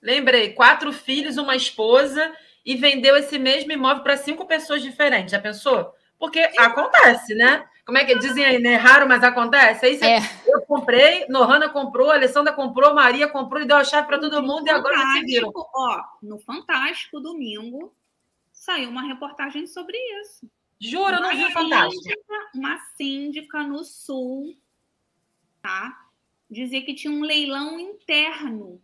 [0.01, 2.35] Lembrei, quatro filhos, uma esposa
[2.65, 5.31] e vendeu esse mesmo imóvel para cinco pessoas diferentes.
[5.31, 5.95] Já pensou?
[6.19, 7.69] Porque acontece, né?
[7.91, 8.77] Como é que dizem aí, né?
[8.77, 9.85] Raro, mas acontece.
[9.85, 10.21] Aí você, é.
[10.47, 14.65] eu comprei, Nohana comprou, Alessandra comprou, Maria comprou e deu a chave para todo mundo
[14.65, 15.51] e agora se viram.
[15.53, 17.93] Ó, no Fantástico, domingo,
[18.53, 20.49] saiu uma reportagem sobre isso.
[20.79, 22.15] Juro, eu não vi Fantástico.
[22.55, 24.57] Uma síndica no Sul,
[25.61, 25.93] tá?
[26.49, 28.81] Dizia que tinha um leilão interno.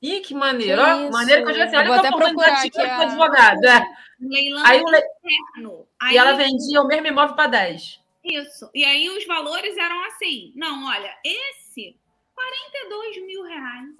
[0.00, 0.82] Ih, que maneiro.
[0.82, 1.78] Que maneiro que eu já sei.
[1.78, 3.00] Olha eu a oportunidade de a...
[3.02, 3.64] advogado.
[3.66, 3.86] É.
[4.18, 5.86] Leilão aí, interno.
[6.00, 8.02] Aí, e ela vendia o mesmo imóvel para 10.
[8.24, 8.70] Isso.
[8.74, 10.52] E aí os valores eram assim.
[10.56, 11.96] Não, olha, esse,
[12.34, 13.94] 42 mil reais.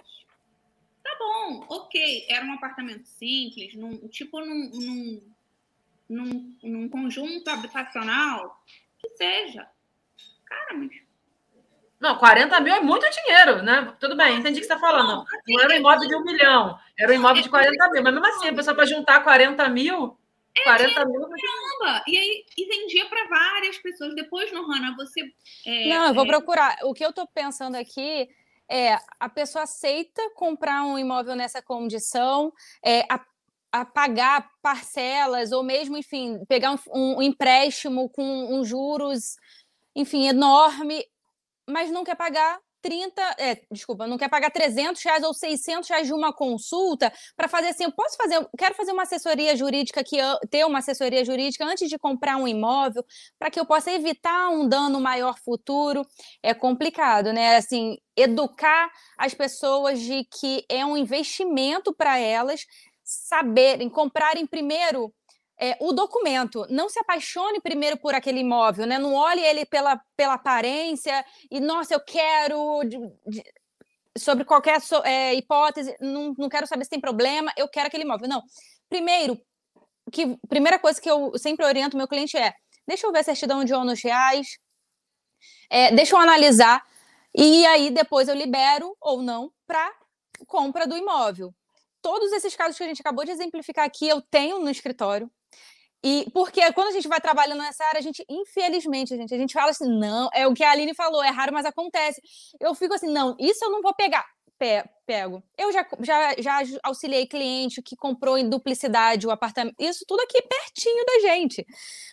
[1.02, 2.26] Tá bom, ok.
[2.28, 5.34] Era um apartamento simples, num, tipo num, num
[6.08, 8.62] num, num conjunto habitacional,
[8.98, 9.66] que seja.
[10.44, 10.90] Cara, mas
[12.00, 13.94] não, 40 mil é muito dinheiro, né?
[13.98, 15.24] Tudo bem, entendi o que você está falando.
[15.48, 18.02] Não era um imóvel de um milhão, era um imóvel de 40 mil.
[18.02, 20.18] Mas mesmo assim, a pessoa para juntar 40 mil.
[20.62, 21.20] 40 é, mil.
[21.20, 22.04] Caramba!
[22.06, 24.14] E aí e vendia para várias pessoas.
[24.14, 25.22] Depois, Nohana, você.
[25.66, 26.28] É, Não, eu vou é...
[26.28, 26.78] procurar.
[26.84, 28.28] O que eu estou pensando aqui
[28.70, 32.52] é a pessoa aceita comprar um imóvel nessa condição,
[32.84, 33.20] é, a
[33.74, 38.22] a pagar parcelas ou mesmo, enfim, pegar um, um empréstimo com
[38.54, 39.34] um juros,
[39.96, 41.04] enfim, enorme,
[41.68, 46.06] mas não quer pagar 30, é, desculpa, não quer pagar 300 reais ou 600 reais
[46.06, 50.18] de uma consulta para fazer assim, eu posso fazer, quero fazer uma assessoria jurídica que
[50.50, 53.02] ter uma assessoria jurídica antes de comprar um imóvel,
[53.38, 56.02] para que eu possa evitar um dano maior futuro.
[56.42, 57.56] É complicado, né?
[57.56, 62.66] Assim, educar as pessoas de que é um investimento para elas
[63.02, 65.10] saberem, comprarem primeiro
[65.58, 66.66] é, o documento.
[66.68, 68.98] Não se apaixone primeiro por aquele imóvel, né?
[68.98, 72.82] Não olhe ele pela, pela aparência e, nossa, eu quero.
[72.84, 73.44] De, de,
[74.16, 78.28] sobre qualquer é, hipótese, não, não quero saber se tem problema, eu quero aquele imóvel.
[78.28, 78.42] Não.
[78.88, 79.40] Primeiro,
[80.12, 82.54] que primeira coisa que eu sempre oriento meu cliente é:
[82.86, 84.58] deixa eu ver a certidão de ônus reais,
[85.70, 86.84] é, deixa eu analisar,
[87.34, 89.92] e aí depois eu libero ou não para
[90.46, 91.54] compra do imóvel.
[92.02, 95.30] Todos esses casos que a gente acabou de exemplificar aqui, eu tenho no escritório.
[96.04, 99.54] E porque quando a gente vai trabalhando nessa área, a gente, infelizmente, gente, a gente
[99.54, 102.20] fala assim, não, é o que a Aline falou, é raro, mas acontece.
[102.60, 104.26] Eu fico assim, não, isso eu não vou pegar.
[105.06, 105.42] pego.
[105.56, 110.42] Eu já, já, já auxiliei cliente que comprou em duplicidade o apartamento, isso tudo aqui
[110.42, 111.66] pertinho da gente,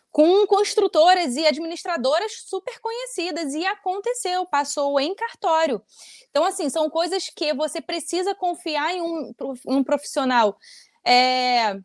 [0.10, 5.82] com construtoras e administradoras super conhecidas, e aconteceu, passou em cartório.
[6.30, 9.34] Então, assim, são coisas que você precisa confiar em um,
[9.68, 10.58] um profissional.
[11.06, 11.78] É,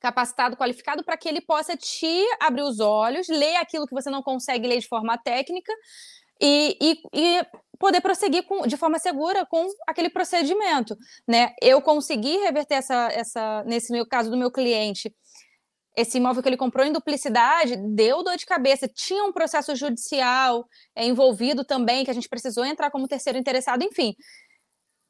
[0.00, 4.22] capacitado, qualificado, para que ele possa te abrir os olhos, ler aquilo que você não
[4.22, 5.72] consegue ler de forma técnica
[6.40, 7.46] e, e, e
[7.78, 10.96] poder prosseguir com, de forma segura com aquele procedimento.
[11.26, 11.54] Né?
[11.60, 15.12] Eu consegui reverter essa, essa, nesse meu caso do meu cliente,
[15.98, 18.86] esse imóvel que ele comprou em duplicidade deu dor de cabeça.
[18.86, 23.82] Tinha um processo judicial é, envolvido também, que a gente precisou entrar como terceiro interessado,
[23.82, 24.14] enfim.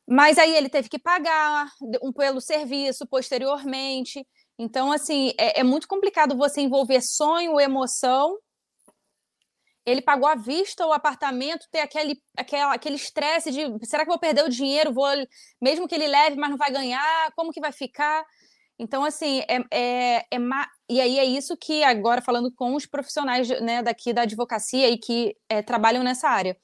[0.08, 1.68] Mas aí ele teve que pagar
[2.02, 4.26] um pelo serviço posteriormente.
[4.58, 8.36] Então, assim, é, é muito complicado você envolver sonho, emoção.
[9.86, 14.44] Ele pagou à vista o apartamento, ter aquele aquele estresse de será que vou perder
[14.44, 14.92] o dinheiro?
[14.92, 15.08] Vou,
[15.60, 18.24] mesmo que ele leve, mas não vai ganhar, como que vai ficar?
[18.78, 20.68] Então, assim, é, é, é ma...
[20.88, 24.98] e aí é isso que agora falando com os profissionais né, daqui da advocacia e
[24.98, 26.56] que é, trabalham nessa área.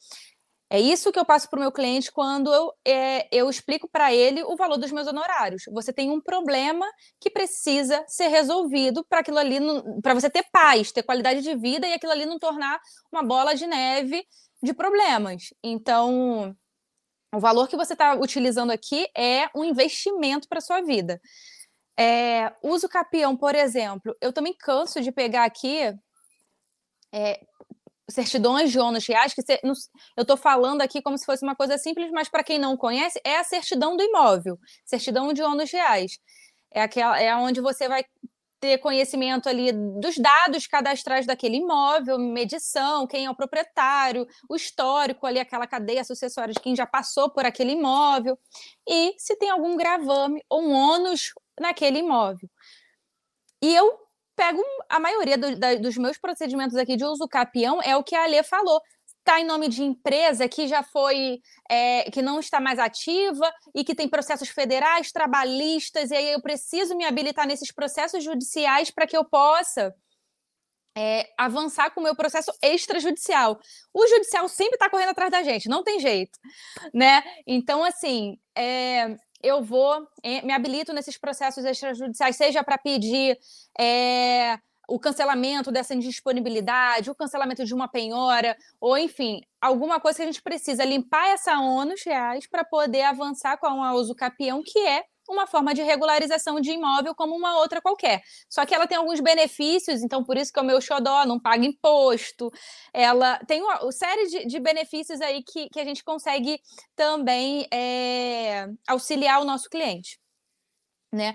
[0.75, 4.13] É isso que eu passo para o meu cliente quando eu, é, eu explico para
[4.13, 5.63] ele o valor dos meus honorários.
[5.73, 6.85] Você tem um problema
[7.21, 9.61] que precisa ser resolvido para aquilo ali,
[10.03, 12.81] para você ter paz, ter qualidade de vida e aquilo ali não tornar
[13.13, 14.27] uma bola de neve
[14.61, 15.55] de problemas.
[15.63, 16.57] Então,
[17.33, 21.21] o valor que você está utilizando aqui é um investimento para sua vida.
[21.97, 25.95] É, uso capião, por exemplo, eu também canso de pegar aqui
[27.13, 27.41] é,
[28.09, 32.11] certidões de ônus reais, que eu estou falando aqui como se fosse uma coisa simples,
[32.11, 36.19] mas para quem não conhece, é a certidão do imóvel, certidão de ônus reais.
[36.73, 38.05] É, aquela, é onde você vai
[38.61, 45.27] ter conhecimento ali dos dados cadastrais daquele imóvel, medição, quem é o proprietário, o histórico
[45.27, 48.39] ali, aquela cadeia sucessória de quem já passou por aquele imóvel,
[48.89, 52.49] e se tem algum gravame ou um ônus naquele imóvel.
[53.63, 54.04] E eu
[54.45, 58.15] pego a maioria do, da, dos meus procedimentos aqui de uso capião, é o que
[58.15, 58.81] a Alê falou.
[59.21, 63.83] Está em nome de empresa que já foi, é, que não está mais ativa e
[63.83, 69.07] que tem processos federais, trabalhistas, e aí eu preciso me habilitar nesses processos judiciais para
[69.07, 69.95] que eu possa
[70.95, 73.59] é, avançar com o meu processo extrajudicial.
[73.95, 76.39] O judicial sempre está correndo atrás da gente, não tem jeito,
[76.93, 77.23] né?
[77.47, 80.09] Então, assim, é, eu vou,
[80.43, 83.39] me habilito nesses processos extrajudiciais, seja para pedir
[83.79, 90.23] é, o cancelamento dessa indisponibilidade, o cancelamento de uma penhora, ou enfim, alguma coisa que
[90.23, 94.79] a gente precisa limpar essa ônus reais para poder avançar com a uso capião, que
[94.79, 98.23] é uma forma de regularização de imóvel como uma outra qualquer.
[98.49, 101.41] Só que ela tem alguns benefícios, então por isso que é o meu xodó, não
[101.41, 102.51] paga imposto.
[102.93, 106.61] Ela tem uma, uma série de, de, benefícios aí que, que a gente consegue
[106.95, 110.19] também é, auxiliar o nosso cliente.
[111.13, 111.35] Né?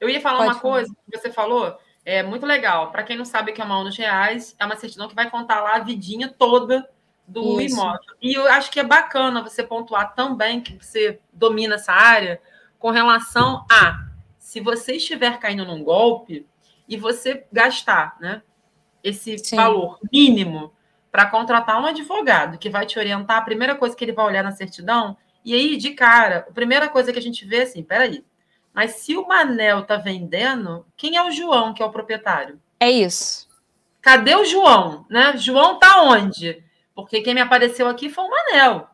[0.00, 0.74] Eu ia falar Pode uma falar.
[0.74, 2.92] coisa que você falou, é muito legal.
[2.92, 5.30] Para quem não sabe o que é uma nos reais, é uma certidão que vai
[5.30, 6.88] contar lá a vidinha toda
[7.26, 7.76] do Isso.
[7.76, 8.00] imóvel.
[8.22, 12.40] E eu acho que é bacana você pontuar também que você domina essa área
[12.78, 14.06] com relação a
[14.38, 16.46] se você estiver caindo num golpe
[16.88, 18.42] e você gastar né,
[19.02, 19.56] esse Sim.
[19.56, 20.72] valor mínimo
[21.10, 24.44] para contratar um advogado que vai te orientar, a primeira coisa que ele vai olhar
[24.44, 27.82] na certidão, e aí, de cara, a primeira coisa que a gente vê é assim,
[27.82, 28.24] peraí,
[28.74, 32.60] mas se o Manel tá vendendo, quem é o João que é o proprietário?
[32.78, 33.48] É isso.
[34.02, 35.06] Cadê o João?
[35.08, 35.36] Né?
[35.36, 36.62] João tá onde?
[36.96, 38.88] Porque quem me apareceu aqui foi o Manel.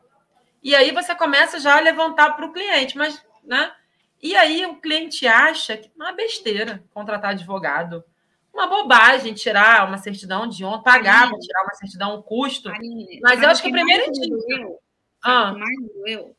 [0.60, 3.72] E aí você começa já a levantar para o cliente, mas, né?
[4.20, 8.04] E aí o cliente acha que é uma besteira contratar advogado.
[8.52, 12.68] Uma bobagem tirar uma certidão de onde pagar para tirar uma certidão, um custo.
[12.68, 14.78] Aline, mas eu acho que, que o primeiro dia.
[15.22, 15.52] Ah.
[15.52, 16.36] mais doeu?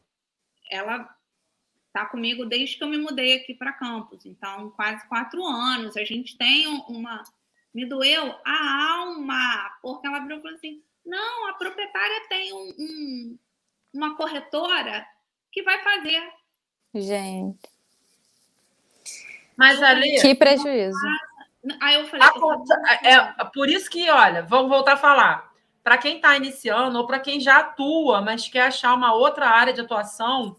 [0.70, 1.10] Ela
[1.88, 5.96] está comigo desde que eu me mudei aqui para Campos, então quase quatro anos.
[5.96, 7.24] A gente tem uma.
[7.74, 12.74] Me doeu a alma, porque ela virou e falou assim: não, a proprietária tem um,
[12.80, 13.38] um,
[13.94, 15.06] uma corretora
[15.52, 16.22] que vai fazer.
[16.94, 17.70] Gente.
[19.58, 20.20] Mas ali.
[20.22, 20.98] Que prejuízo.
[21.82, 22.28] Aí eu falei.
[23.04, 25.54] é, é, por isso que, olha, vamos voltar a falar.
[25.84, 29.74] Para quem está iniciando ou para quem já atua, mas quer achar uma outra área
[29.74, 30.58] de atuação,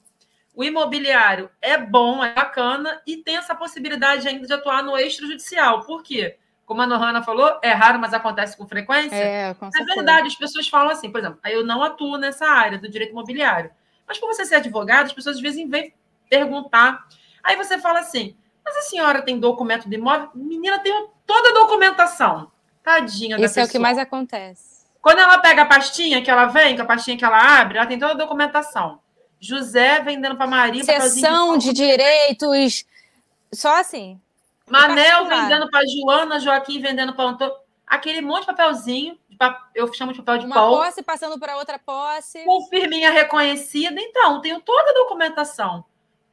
[0.55, 5.81] o imobiliário é bom, é bacana e tem essa possibilidade ainda de atuar no extrajudicial.
[5.85, 6.39] Por quê?
[6.67, 9.15] Como a Nohana falou, é raro, mas acontece com frequência.
[9.15, 12.79] É, com é verdade, as pessoas falam assim, por exemplo, eu não atuo nessa área
[12.79, 13.71] do direito imobiliário.
[14.07, 15.93] Mas por você ser advogado, as pessoas às vezes vêm
[16.29, 17.07] perguntar.
[17.43, 18.35] Aí você fala assim,
[18.65, 20.31] mas a senhora tem documento de imóvel?
[20.35, 20.93] Menina, tem
[21.27, 22.51] toda a documentação.
[22.83, 23.65] Tadinha da Isso pessoa.
[23.65, 24.85] é o que mais acontece.
[25.01, 27.87] Quando ela pega a pastinha que ela vem, com a pastinha que ela abre, ela
[27.87, 29.01] tem toda a documentação.
[29.39, 30.83] José vendendo para Maria.
[30.83, 32.87] Sessão de direitos.
[33.53, 34.19] Só assim.
[34.71, 37.55] Manel vendendo para Joana, Joaquim vendendo para Antônio.
[37.87, 39.19] Aquele monte de papelzinho,
[39.75, 40.77] eu chamo de papel de Uma pau.
[40.77, 42.45] Posse passando para outra posse.
[42.45, 44.01] Com firminha reconhecida.
[44.01, 45.85] Então, tenho toda a documentação.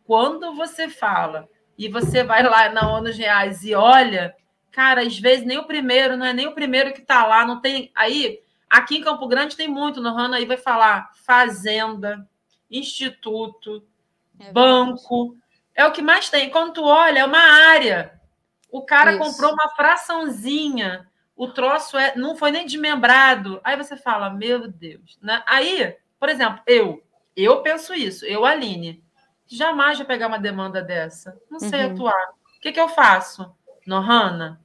[0.06, 4.36] Quando você fala e você vai lá na ONU Reais e olha,
[4.72, 7.60] cara, às vezes nem o primeiro, não é nem o primeiro que está lá, não
[7.60, 7.92] tem.
[7.94, 12.28] Aí, aqui em Campo Grande tem muito, no Rana aí vai falar fazenda,
[12.70, 13.84] instituto,
[14.40, 15.36] é banco.
[15.76, 16.50] É o que mais tem.
[16.50, 18.21] Quando tu olha, é uma área.
[18.72, 19.20] O cara Isso.
[19.20, 23.60] comprou uma fraçãozinha, o troço é, não foi nem desmembrado.
[23.64, 25.18] Aí você fala, meu Deus.
[25.22, 25.44] Né?
[25.46, 27.04] Aí, por exemplo, eu,
[27.36, 29.04] eu penso isso, eu, Aline,
[29.46, 31.38] jamais vou pegar uma demanda dessa.
[31.50, 31.92] Não sei uhum.
[31.94, 32.30] atuar.
[32.58, 33.54] O que, que eu faço?
[33.86, 34.62] Nohana,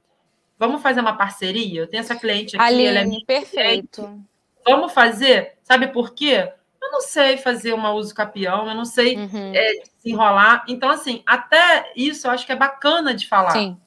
[0.57, 1.81] vamos fazer uma parceria?
[1.81, 4.03] Eu tenho essa cliente aqui, Aline, ela é perfeito.
[4.03, 4.25] Cliente.
[4.65, 5.57] Vamos fazer?
[5.63, 6.53] Sabe por quê?
[6.81, 9.51] Eu não sei fazer uma uso capião, eu não sei uhum.
[9.53, 10.63] é, desenrolar.
[10.67, 13.51] Então, assim, até isso eu acho que é bacana de falar.
[13.51, 13.77] Sim.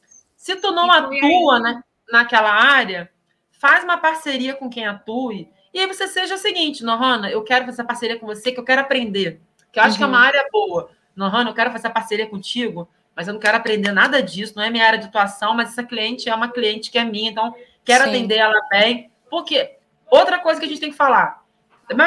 [0.41, 3.11] Se tu não atua né, naquela área,
[3.51, 5.51] faz uma parceria com quem atue.
[5.73, 8.65] E aí você seja o seguinte, Nohana, eu quero fazer parceria com você, que eu
[8.65, 9.39] quero aprender.
[9.71, 9.99] Que eu acho uhum.
[9.99, 10.25] que é uma uhum.
[10.25, 10.91] área boa.
[11.15, 14.71] Nohana, eu quero fazer parceria contigo, mas eu não quero aprender nada disso, não é
[14.71, 18.05] minha área de atuação, mas essa cliente é uma cliente que é minha, então quero
[18.05, 18.09] Sim.
[18.09, 19.11] atender ela bem.
[19.29, 19.77] Porque
[20.11, 21.45] outra coisa que a gente tem que falar,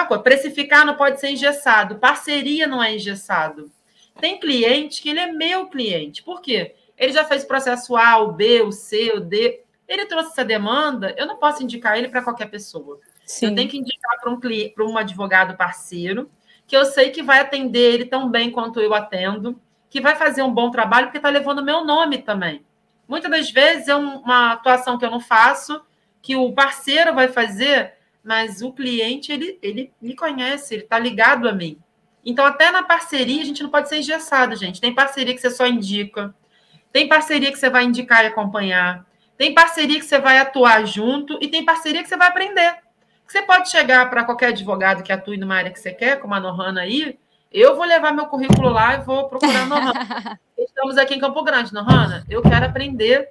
[0.07, 3.71] coisa, precificar não pode ser engessado, parceria não é engessado.
[4.19, 6.23] Tem cliente que ele é meu cliente.
[6.23, 6.73] Por quê?
[7.03, 9.61] Ele já fez processo A, o B, o C, o D.
[9.85, 12.97] Ele trouxe essa demanda, eu não posso indicar ele para qualquer pessoa.
[13.25, 13.47] Sim.
[13.47, 16.31] Eu tenho que indicar para um, para um advogado parceiro,
[16.65, 20.43] que eu sei que vai atender ele tão bem quanto eu atendo, que vai fazer
[20.43, 22.63] um bom trabalho, porque está levando o meu nome também.
[23.05, 25.81] Muitas das vezes é uma atuação que eu não faço,
[26.21, 31.49] que o parceiro vai fazer, mas o cliente, ele, ele me conhece, ele está ligado
[31.49, 31.77] a mim.
[32.25, 34.79] Então, até na parceria, a gente não pode ser engessado, gente.
[34.79, 36.33] Tem parceria que você só indica,
[36.93, 39.03] tem parceria que você vai indicar e acompanhar,
[39.35, 42.77] tem parceria que você vai atuar junto e tem parceria que você vai aprender.
[43.27, 46.39] Você pode chegar para qualquer advogado que atue numa área que você quer, como a
[46.39, 47.17] Nohana aí,
[47.51, 50.39] eu vou levar meu currículo lá e vou procurar a Nohana.
[50.55, 53.29] Estamos aqui em Campo Grande, Nohana, eu quero aprender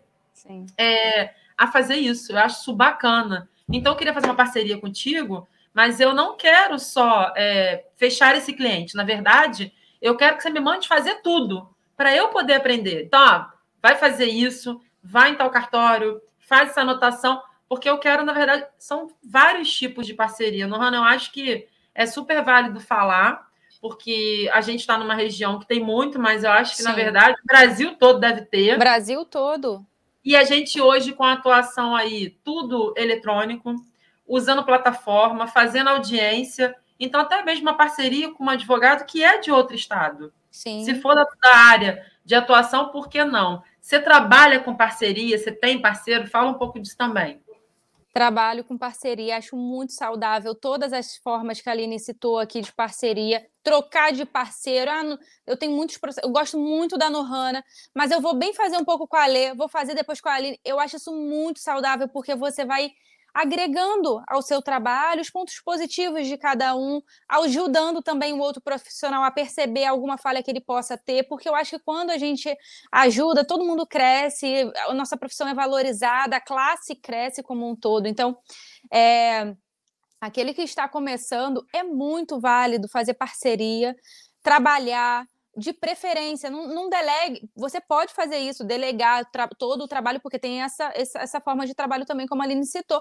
[0.77, 3.49] é, a fazer isso, eu acho isso bacana.
[3.73, 8.53] Então, eu queria fazer uma parceria contigo, mas eu não quero só é, fechar esse
[8.53, 8.97] cliente.
[8.97, 11.73] Na verdade, eu quero que você me mande fazer tudo
[12.03, 13.05] para eu poder aprender.
[13.05, 13.47] Então, ó,
[13.81, 18.67] vai fazer isso, vai em tal cartório, faz essa anotação, porque eu quero, na verdade,
[18.77, 20.67] são vários tipos de parceria.
[20.67, 23.47] No Rano, eu acho que é super válido falar,
[23.81, 26.89] porque a gente está numa região que tem muito, mas eu acho que, Sim.
[26.89, 28.77] na verdade, o Brasil todo deve ter.
[28.77, 29.87] Brasil todo.
[30.25, 33.77] E a gente hoje, com a atuação aí, tudo eletrônico,
[34.27, 36.75] usando plataforma, fazendo audiência.
[36.99, 40.33] Então, até mesmo uma parceria com um advogado que é de outro estado.
[40.53, 40.85] Sim.
[40.85, 43.63] Se for da, da área de atuação, por que não?
[43.81, 46.29] Você trabalha com parceria, você tem parceiro?
[46.29, 47.43] Fala um pouco disso também.
[48.13, 52.71] Trabalho com parceria, acho muito saudável todas as formas que a Aline citou aqui de
[52.71, 54.91] parceria, trocar de parceiro.
[54.91, 58.77] Ah, eu tenho muitos processos, eu gosto muito da Nohana, mas eu vou bem fazer
[58.77, 60.61] um pouco com a Lê, vou fazer depois com a Aline.
[60.63, 62.93] Eu acho isso muito saudável, porque você vai
[63.35, 69.23] agregando ao seu trabalho os pontos positivos de cada um, ajudando também o outro profissional
[69.23, 72.55] a perceber alguma falha que ele possa ter, porque eu acho que quando a gente
[72.91, 78.07] ajuda, todo mundo cresce, a nossa profissão é valorizada, a classe cresce como um todo.
[78.07, 78.37] Então,
[78.93, 79.55] é,
[80.21, 83.97] aquele que está começando é muito válido fazer parceria,
[84.43, 85.27] trabalhar,
[85.57, 87.49] de preferência, não, não, delegue.
[87.55, 89.29] Você pode fazer isso, delegar
[89.59, 92.65] todo o trabalho, porque tem essa, essa, essa, forma de trabalho também, como a Aline
[92.65, 93.01] citou.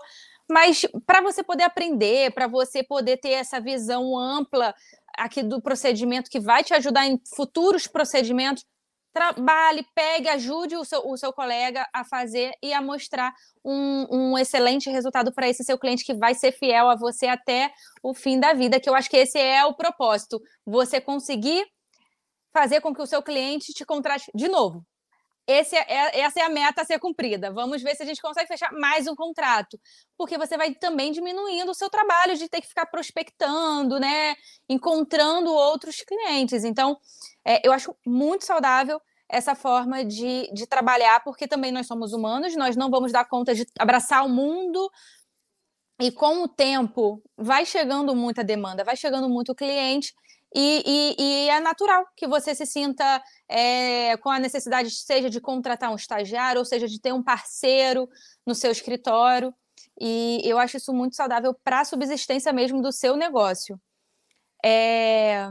[0.49, 4.76] Mas para você poder aprender, para você poder ter essa visão ampla
[5.18, 8.66] aqui do procedimento que vai te ajudar em futuros procedimentos,
[9.14, 13.34] trabalhe, pegue, ajude o seu, o seu colega a fazer e a mostrar
[13.64, 17.72] um, um excelente resultado para esse seu cliente que vai ser fiel a você até
[18.02, 20.41] o fim da vida, que eu acho que esse é o propósito.
[20.66, 21.66] Você conseguir
[22.54, 24.86] fazer com que o seu cliente te contrate de novo.
[25.47, 27.52] esse é, é, essa é a meta a ser cumprida.
[27.52, 29.80] Vamos ver se a gente consegue fechar mais um contrato.
[30.18, 34.36] Porque você vai também diminuindo o seu trabalho de ter que ficar prospectando, né?
[34.70, 36.64] Encontrando outros clientes.
[36.64, 36.97] Então,
[37.45, 42.56] é, eu acho muito saudável essa forma de, de trabalhar, porque também nós somos humanos,
[42.56, 44.91] nós não vamos dar conta de abraçar o mundo.
[46.02, 50.14] E com o tempo, vai chegando muita demanda, vai chegando muito cliente,
[50.54, 55.39] e, e, e, é natural que você se sinta é, com a necessidade, seja de
[55.39, 58.10] contratar um estagiário, ou seja, de ter um parceiro
[58.45, 59.54] no seu escritório.
[59.99, 63.80] E eu acho isso muito saudável para a subsistência mesmo do seu negócio.
[64.64, 65.49] É...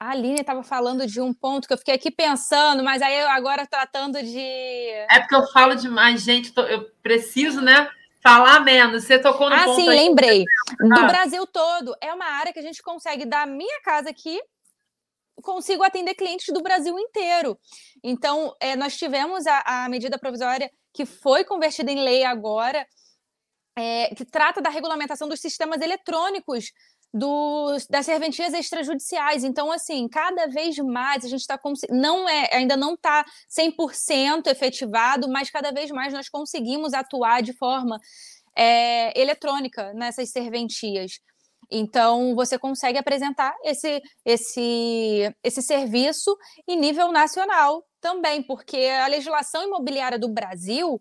[0.00, 3.28] A Aline estava falando de um ponto que eu fiquei aqui pensando, mas aí eu
[3.28, 4.40] agora tratando de.
[4.40, 7.88] É porque eu falo demais, gente, eu preciso, né?
[8.22, 9.04] Falar menos.
[9.04, 9.72] Você tocou no ah, ponto.
[9.72, 9.96] Ah, sim, aí.
[9.96, 10.44] lembrei.
[10.78, 11.06] Do ah.
[11.06, 11.94] Brasil todo.
[12.00, 14.40] É uma área que a gente consegue, da minha casa aqui,
[15.42, 17.58] consigo atender clientes do Brasil inteiro.
[18.02, 22.86] Então, é, nós tivemos a, a, medida provisória que foi convertida em lei agora,
[23.76, 26.70] é, que trata da regulamentação dos sistemas eletrônicos
[27.12, 29.44] das serventias extrajudiciais.
[29.44, 31.58] Então, assim, cada vez mais a gente está
[31.90, 37.52] não é ainda não está 100% efetivado, mas cada vez mais nós conseguimos atuar de
[37.52, 37.98] forma
[38.56, 41.20] é, eletrônica nessas serventias.
[41.70, 46.36] Então, você consegue apresentar esse, esse, esse serviço
[46.68, 51.00] em nível nacional também, porque a legislação imobiliária do Brasil,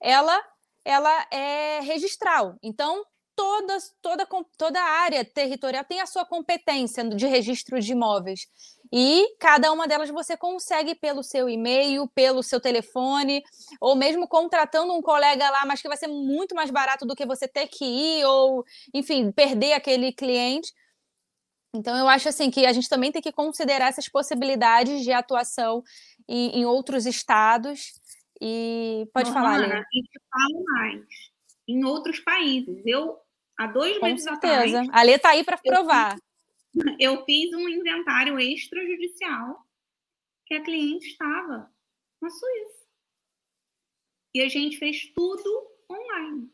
[0.00, 0.40] ela,
[0.84, 2.56] ela é registral.
[2.62, 3.02] Então,
[3.36, 4.26] toda, toda,
[4.56, 8.46] toda área territorial tem a sua competência de registro de imóveis.
[8.92, 13.42] E cada uma delas você consegue pelo seu e-mail, pelo seu telefone,
[13.80, 17.24] ou mesmo contratando um colega lá, mas que vai ser muito mais barato do que
[17.24, 20.72] você ter que ir, ou, enfim, perder aquele cliente.
[21.74, 25.82] Então, eu acho assim que a gente também tem que considerar essas possibilidades de atuação
[26.28, 27.94] em, em outros estados.
[28.40, 29.68] E pode falar, Lê.
[29.68, 31.31] E te falo mais.
[31.72, 32.82] Em outros países.
[32.84, 33.18] Eu,
[33.58, 34.80] há dois Com meses certeza.
[34.80, 34.88] atrás.
[34.92, 36.16] A Lê está aí para provar
[36.98, 39.64] eu fiz um inventário extrajudicial
[40.46, 41.70] que a cliente estava
[42.20, 42.82] na Suíça.
[44.34, 46.50] E a gente fez tudo online.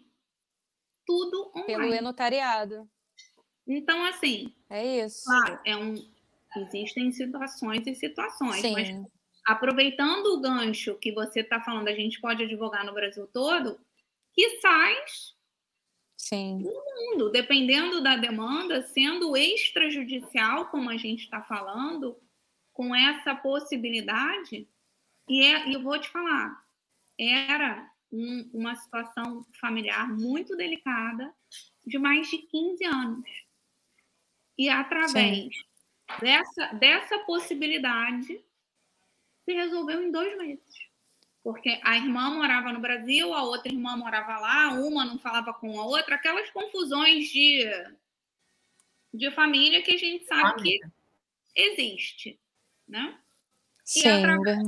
[1.07, 1.66] Tudo online.
[1.66, 2.89] Pelo e-notariado.
[3.66, 4.55] Então, assim.
[4.69, 5.25] É isso.
[5.25, 5.95] Claro, é um,
[6.57, 8.61] existem situações e situações.
[8.61, 8.73] Sim.
[8.73, 8.89] Mas
[9.47, 13.79] aproveitando o gancho que você está falando, a gente pode advogar no Brasil todo,
[14.39, 15.36] que sais
[16.16, 16.59] Sim.
[16.59, 22.20] No mundo, dependendo da demanda, sendo extrajudicial, como a gente está falando,
[22.72, 24.68] com essa possibilidade,
[25.28, 26.64] e é, eu vou te falar,
[27.18, 31.32] era um, uma situação familiar muito delicada
[31.86, 33.30] de mais de 15 anos.
[34.59, 35.51] E através
[36.20, 38.45] dessa, dessa possibilidade,
[39.45, 40.88] se resolveu em dois meses
[41.43, 45.80] porque a irmã morava no Brasil, a outra irmã morava lá, uma não falava com
[45.80, 47.64] a outra, aquelas confusões de,
[49.14, 50.80] de família que a gente sabe que
[51.55, 52.39] existe,
[52.86, 53.18] né?
[53.84, 54.01] Sim.
[54.01, 54.59] E através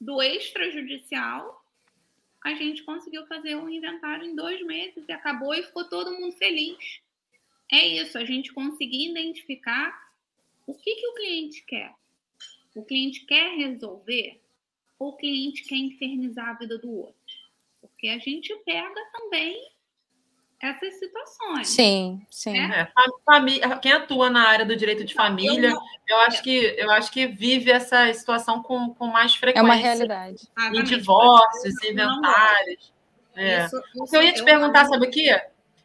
[0.00, 1.64] do extrajudicial,
[2.42, 6.32] a gente conseguiu fazer um inventário em dois meses e acabou e ficou todo mundo
[6.36, 7.00] feliz.
[7.70, 10.10] É isso, a gente conseguir identificar
[10.66, 11.94] o que, que o cliente quer.
[12.74, 14.40] O cliente quer resolver
[15.00, 17.14] ou o cliente quer infernizar a vida do outro?
[17.80, 19.58] Porque a gente pega também
[20.60, 21.68] essas situações.
[21.68, 22.52] Sim, sim.
[22.52, 22.86] Né?
[22.86, 22.92] É,
[23.24, 27.10] família, quem atua na área do direito de família, eu, eu, acho que eu acho
[27.10, 29.60] que vive essa situação com, com mais frequência.
[29.60, 30.46] É uma realidade.
[30.74, 32.92] Em divórcios, inventários.
[33.34, 33.64] É.
[33.64, 35.40] Isso, isso eu ia te perguntar, sabe o quê?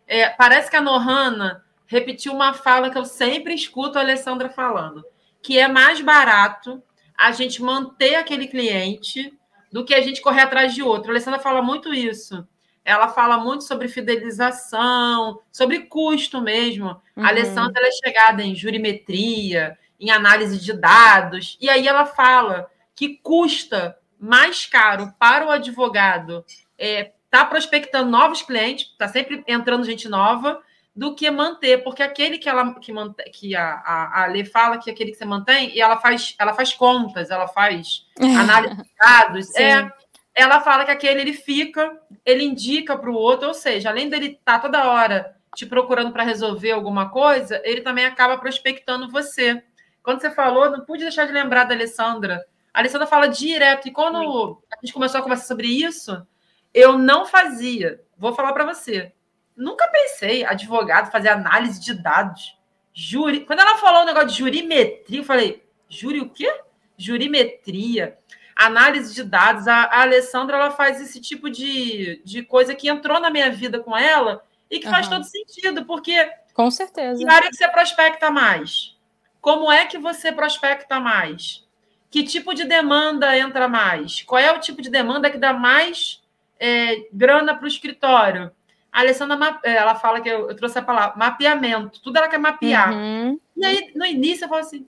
[0.05, 5.05] É, parece que a Nohana repetiu uma fala que eu sempre escuto a Alessandra falando,
[5.41, 6.83] que é mais barato
[7.17, 9.37] a gente manter aquele cliente
[9.71, 11.09] do que a gente correr atrás de outro.
[11.09, 12.47] A Alessandra fala muito isso.
[12.83, 17.01] Ela fala muito sobre fidelização, sobre custo mesmo.
[17.15, 17.25] Uhum.
[17.25, 23.17] A Alessandra é chegada em jurimetria, em análise de dados, e aí ela fala que
[23.23, 26.45] custa mais caro para o advogado
[26.77, 30.61] é, tá prospectando novos clientes, está sempre entrando gente nova,
[30.95, 34.77] do que manter, porque aquele que ela que, mantém, que a, a, a Lê fala
[34.77, 38.89] que aquele que você mantém, e ela faz, ela faz contas, ela faz análise de
[38.97, 39.91] dados, é,
[40.33, 44.27] ela fala que aquele ele fica, ele indica para o outro, ou seja, além dele
[44.27, 49.61] estar tá toda hora te procurando para resolver alguma coisa, ele também acaba prospectando você.
[50.01, 52.45] Quando você falou, não pude deixar de lembrar da Alessandra.
[52.73, 56.25] A Alessandra fala direto, e quando a gente começou a conversar sobre isso,
[56.73, 58.01] eu não fazia.
[58.17, 59.13] Vou falar para você
[59.55, 62.57] Nunca pensei, advogado, fazer análise de dados.
[62.93, 63.41] Juri.
[63.41, 66.51] Quando ela falou o negócio de jurimetria, eu falei, júri o quê?
[66.97, 68.17] Jurimetria.
[68.55, 69.67] análise de dados.
[69.67, 73.79] A, a, Alessandra ela faz esse tipo de, de coisa que entrou na minha vida
[73.79, 74.41] com ela
[74.71, 74.93] e que uhum.
[74.93, 76.31] faz todo sentido, porque.
[76.53, 77.21] Com certeza.
[77.21, 78.95] Que área que você prospecta mais?
[79.41, 81.65] Como é que você prospecta mais?
[82.09, 84.21] Que tipo de demanda entra mais?
[84.21, 86.23] Qual é o tipo de demanda que dá mais
[86.57, 88.51] é, grana para o escritório?
[88.95, 92.37] A Alessandra, é, ela fala que eu, eu, trouxe a palavra mapeamento, tudo ela quer
[92.37, 92.93] mapear.
[92.93, 93.37] Uhum.
[93.57, 94.87] E aí, no início, eu falo assim: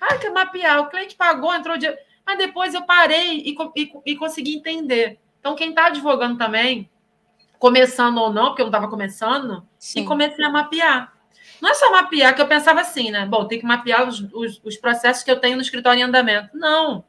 [0.00, 1.96] ah, quer mapear, o cliente pagou, entrou o dia.
[2.26, 5.20] Mas depois eu parei e, e, e consegui entender.
[5.38, 6.90] Então, quem está advogando também,
[7.56, 10.00] começando ou não, porque eu não estava começando, Sim.
[10.00, 11.12] e comecei a mapear.
[11.60, 13.24] Não é só mapear, que eu pensava assim, né?
[13.24, 16.50] Bom, tem que mapear os, os, os, processos que eu tenho no escritório em andamento.
[16.54, 17.04] Não.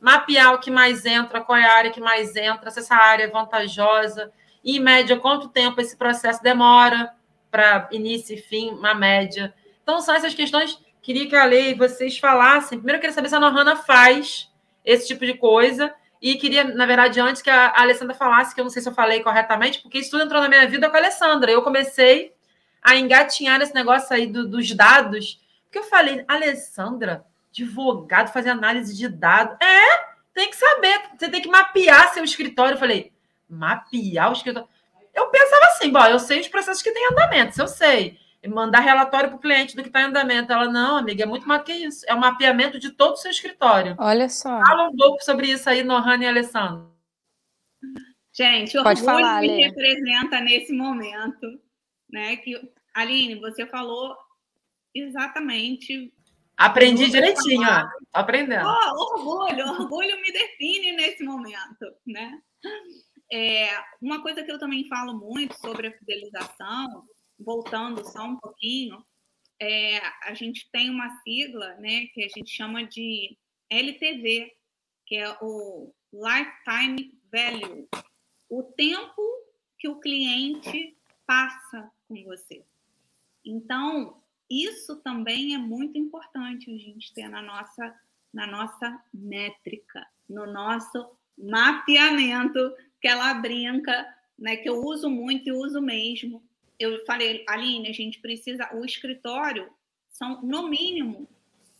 [0.00, 3.22] Mapear o que mais entra, qual é a área que mais entra, se essa área
[3.22, 4.32] é vantajosa,
[4.64, 7.12] em média, quanto tempo esse processo demora
[7.50, 9.54] para início e fim, uma média.
[9.82, 10.78] Então, são essas questões.
[11.02, 12.78] Queria que a lei vocês falassem.
[12.78, 14.50] Primeiro, eu queria saber se a Nohana faz
[14.84, 15.94] esse tipo de coisa.
[16.20, 18.94] E queria, na verdade, antes que a Alessandra falasse, que eu não sei se eu
[18.94, 21.50] falei corretamente, porque isso tudo entrou na minha vida com a Alessandra.
[21.50, 22.32] Eu comecei
[22.82, 28.96] a engatinhar nesse negócio aí do, dos dados, porque eu falei, Alessandra, advogado, fazer análise
[28.96, 29.56] de dados.
[29.60, 32.74] É, tem que saber, você tem que mapear seu escritório.
[32.74, 33.12] Eu falei,
[33.48, 34.68] mapear o escritório.
[35.14, 38.18] Eu pensava assim, bom, eu sei os processos que têm andamento, eu sei.
[38.48, 40.52] mandar relatório para o cliente do que está em andamento.
[40.52, 42.04] Ela, não, amiga, é muito mais que isso.
[42.08, 43.94] É um mapeamento de todo o seu escritório.
[43.98, 44.60] Olha só.
[44.66, 46.92] Fala um pouco sobre isso aí, Nohane e Alessandro.
[48.32, 49.66] Gente, o Pode orgulho falar, me Lê.
[49.66, 51.60] representa nesse momento.
[52.10, 52.36] Né?
[52.36, 52.60] Que,
[52.92, 54.16] Aline, você falou
[54.92, 56.12] exatamente.
[56.56, 57.88] Aprendi direitinho, ó.
[58.12, 58.66] Aprendendo.
[58.66, 62.40] Oh, orgulho, orgulho me define nesse momento, né?
[63.36, 63.66] É,
[64.00, 67.04] uma coisa que eu também falo muito sobre a fidelização,
[67.36, 69.04] voltando só um pouquinho,
[69.60, 73.36] é, a gente tem uma sigla né, que a gente chama de
[73.68, 74.52] LTV,
[75.04, 77.88] que é o Lifetime Value,
[78.48, 79.20] o tempo
[79.80, 82.64] que o cliente passa com você.
[83.44, 88.00] Então, isso também é muito importante a gente ter na nossa,
[88.32, 94.06] na nossa métrica, no nosso mapeamento que ela brinca,
[94.38, 96.42] né, que eu uso muito e uso mesmo.
[96.78, 99.70] Eu falei, Aline, a gente precisa, o escritório
[100.10, 101.28] são no mínimo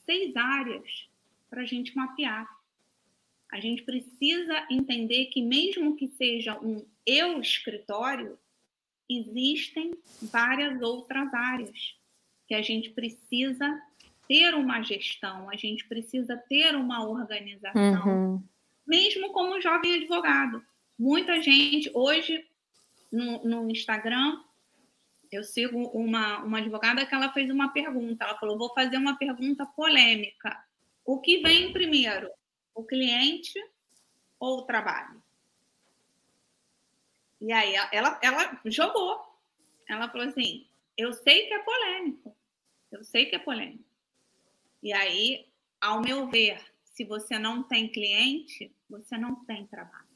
[0.04, 1.08] seis áreas
[1.48, 2.48] para a gente mapear.
[3.50, 8.38] A gente precisa entender que mesmo que seja um eu escritório,
[9.08, 11.96] existem várias outras áreas
[12.46, 13.80] que a gente precisa
[14.26, 18.34] ter uma gestão, a gente precisa ter uma organização.
[18.34, 18.53] Uhum
[18.86, 20.64] mesmo como jovem advogado.
[20.98, 22.46] Muita gente, hoje,
[23.10, 24.40] no, no Instagram,
[25.30, 28.24] eu sigo uma, uma advogada que ela fez uma pergunta.
[28.24, 30.64] Ela falou: vou fazer uma pergunta polêmica.
[31.04, 32.30] O que vem primeiro?
[32.74, 33.58] O cliente
[34.38, 35.22] ou o trabalho?
[37.40, 39.20] E aí ela, ela jogou.
[39.88, 40.66] Ela falou assim:
[40.96, 42.36] eu sei que é polêmico.
[42.90, 43.84] Eu sei que é polêmico.
[44.82, 45.46] E aí,
[45.80, 46.60] ao meu ver,
[46.94, 50.06] se você não tem cliente, você não tem trabalho.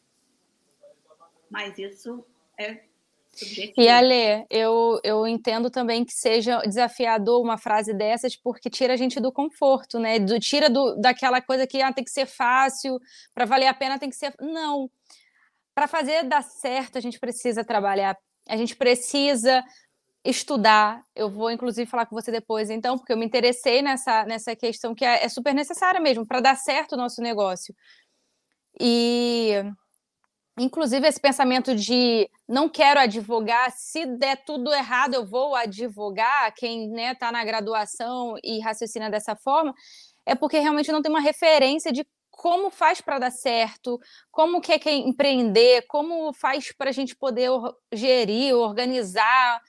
[1.51, 2.25] Mas isso
[2.57, 2.85] é
[3.27, 3.81] subjetivo.
[3.81, 8.97] E Ale, eu, eu entendo também que seja desafiador uma frase dessas, porque tira a
[8.97, 10.21] gente do conforto, né?
[10.21, 13.01] Do, tira do, daquela coisa que ah, tem que ser fácil,
[13.35, 14.33] para valer a pena tem que ser.
[14.41, 14.89] Não.
[15.75, 18.17] Para fazer dar certo, a gente precisa trabalhar,
[18.49, 19.65] a gente precisa
[20.29, 21.03] estudar.
[21.15, 24.95] Eu vou, inclusive, falar com você depois, então, porque eu me interessei nessa, nessa questão
[24.95, 27.75] que é, é super necessária mesmo para dar certo o nosso negócio.
[28.79, 29.55] E,
[30.59, 36.53] inclusive, esse pensamento de não quero advogar, se der tudo errado, eu vou advogar.
[36.55, 39.75] Quem está né, tá na graduação e raciocina dessa forma,
[40.27, 43.99] é porque realmente não tem uma referência de como faz para dar certo,
[44.31, 47.51] como que é empreender, como faz para a gente poder
[47.93, 49.61] gerir, organizar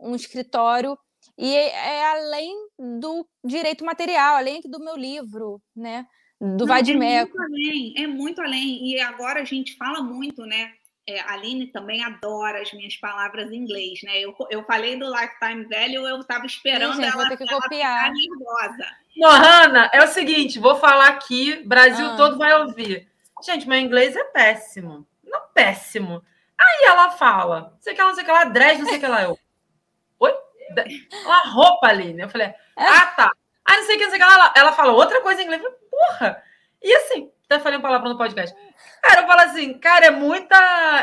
[0.00, 0.98] um escritório
[1.38, 6.06] e é, é além do direito material, além do meu livro, né?
[6.40, 7.36] Do Não, Vadimeco.
[7.36, 8.86] É muito além, é muito além.
[8.90, 10.72] E agora a gente fala muito, né?
[11.08, 14.18] É, a Aline também adora as minhas palavras em inglês, né?
[14.18, 18.12] Eu, eu falei do Lifetime Value, eu estava esperando Sim, gente, ela, ter que copiar.
[18.12, 18.86] nervosa.
[19.22, 22.16] Hanna, é o seguinte, vou falar aqui, Brasil ah.
[22.16, 23.08] todo vai ouvir.
[23.44, 25.06] Gente, meu inglês é péssimo.
[25.24, 26.22] Não péssimo.
[26.58, 28.88] Aí ela fala, não sei o que ela, não sei o que ela, dress, não
[28.88, 29.22] sei o que ela.
[29.22, 29.38] Eu,
[31.24, 32.24] uma roupa ali, né?
[32.24, 32.56] Eu falei, é.
[32.76, 33.32] ah, tá.
[33.64, 34.32] Ah, não sei o que, não sei o que.
[34.32, 35.62] Ela, ela fala outra coisa em inglês.
[35.62, 36.42] Eu falei, porra!
[36.82, 38.56] E assim, até falei uma palavra no podcast.
[39.02, 40.56] Cara, eu falo assim, cara, é muita,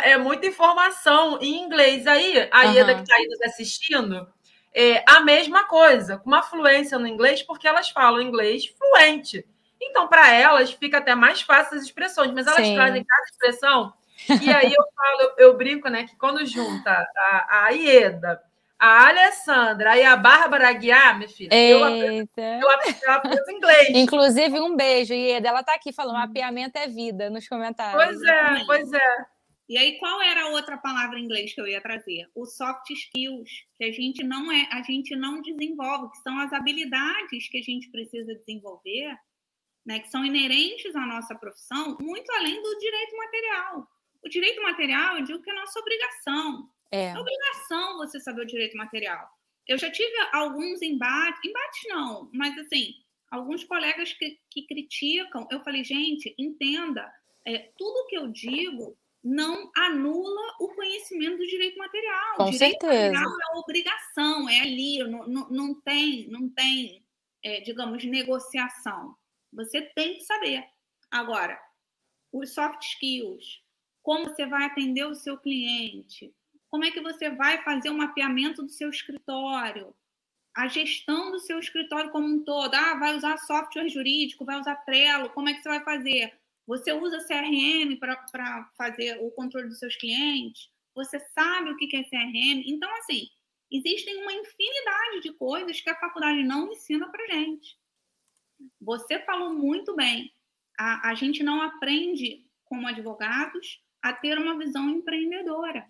[0.04, 2.06] é muita informação em inglês.
[2.08, 2.74] Aí, a uhum.
[2.74, 4.28] Ieda que tá aí nos assistindo,
[4.74, 9.46] é a mesma coisa, com uma fluência no inglês, porque elas falam inglês fluente.
[9.82, 12.76] Então, para elas, fica até mais fácil as expressões, mas elas Sim.
[12.76, 13.94] trazem cada expressão.
[14.42, 18.42] E aí eu falo, eu, eu brinco, né, que quando junta a, a Ieda,
[18.84, 22.70] a Alessandra e a Bárbara Aguiar, minha filha, eu aprendo, eu,
[23.12, 23.90] aprendo, inglês.
[23.92, 25.48] Inclusive, um beijo, Ieda.
[25.48, 28.04] Ela está aqui falando, mapeamento é vida, nos comentários.
[28.04, 29.26] Pois é, pois é.
[29.70, 32.30] E aí, qual era a outra palavra em inglês que eu ia trazer?
[32.36, 36.52] O soft skills, que a gente não é, a gente não desenvolve, que são as
[36.52, 39.16] habilidades que a gente precisa desenvolver,
[39.86, 43.88] né, que são inerentes à nossa profissão, muito além do direito material.
[44.26, 46.70] O direito material, eu digo que é nossa obrigação.
[46.94, 47.08] É.
[47.08, 49.28] é obrigação você saber o direito material.
[49.68, 52.94] Eu já tive alguns embates, embates não, mas assim,
[53.32, 55.48] alguns colegas que, que criticam.
[55.50, 57.12] Eu falei, gente, entenda,
[57.44, 62.36] é, tudo que eu digo não anula o conhecimento do direito material.
[62.36, 63.20] Com o direito certeza.
[63.20, 67.04] material é obrigação, é ali, não, não, não tem, não tem
[67.42, 69.16] é, digamos, negociação.
[69.52, 70.64] Você tem que saber.
[71.10, 71.60] Agora,
[72.32, 73.64] os soft skills,
[74.04, 76.34] como você vai atender o seu cliente,
[76.74, 79.96] como é que você vai fazer o mapeamento do seu escritório,
[80.56, 82.74] a gestão do seu escritório como um todo.
[82.74, 86.36] Ah, vai usar software jurídico, vai usar Trello, como é que você vai fazer?
[86.66, 90.68] Você usa CRM para fazer o controle dos seus clientes?
[90.96, 92.64] Você sabe o que é CRM?
[92.66, 93.28] Então, assim,
[93.72, 97.78] existem uma infinidade de coisas que a faculdade não ensina para gente.
[98.82, 100.34] Você falou muito bem.
[100.80, 105.88] A, a gente não aprende, como advogados, a ter uma visão empreendedora.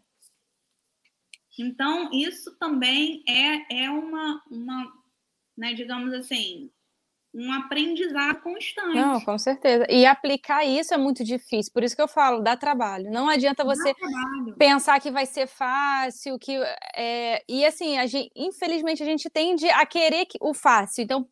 [1.58, 4.92] Então, isso também é, é uma, uma
[5.58, 6.72] né, digamos assim,
[7.34, 8.96] um aprendizado constante.
[8.96, 9.86] Não, com certeza.
[9.90, 13.12] E aplicar isso é muito difícil, por isso que eu falo, dá trabalho.
[13.12, 13.94] Não adianta você
[14.58, 16.56] pensar que vai ser fácil, que
[16.96, 17.44] é...
[17.50, 21.04] e assim, a gente, infelizmente a gente tende a querer o fácil.
[21.04, 21.28] Então,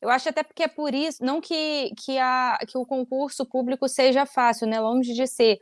[0.00, 3.88] eu acho até porque é por isso, não que, que, a, que o concurso público
[3.88, 4.80] seja fácil, né?
[4.80, 5.58] Longe de ser.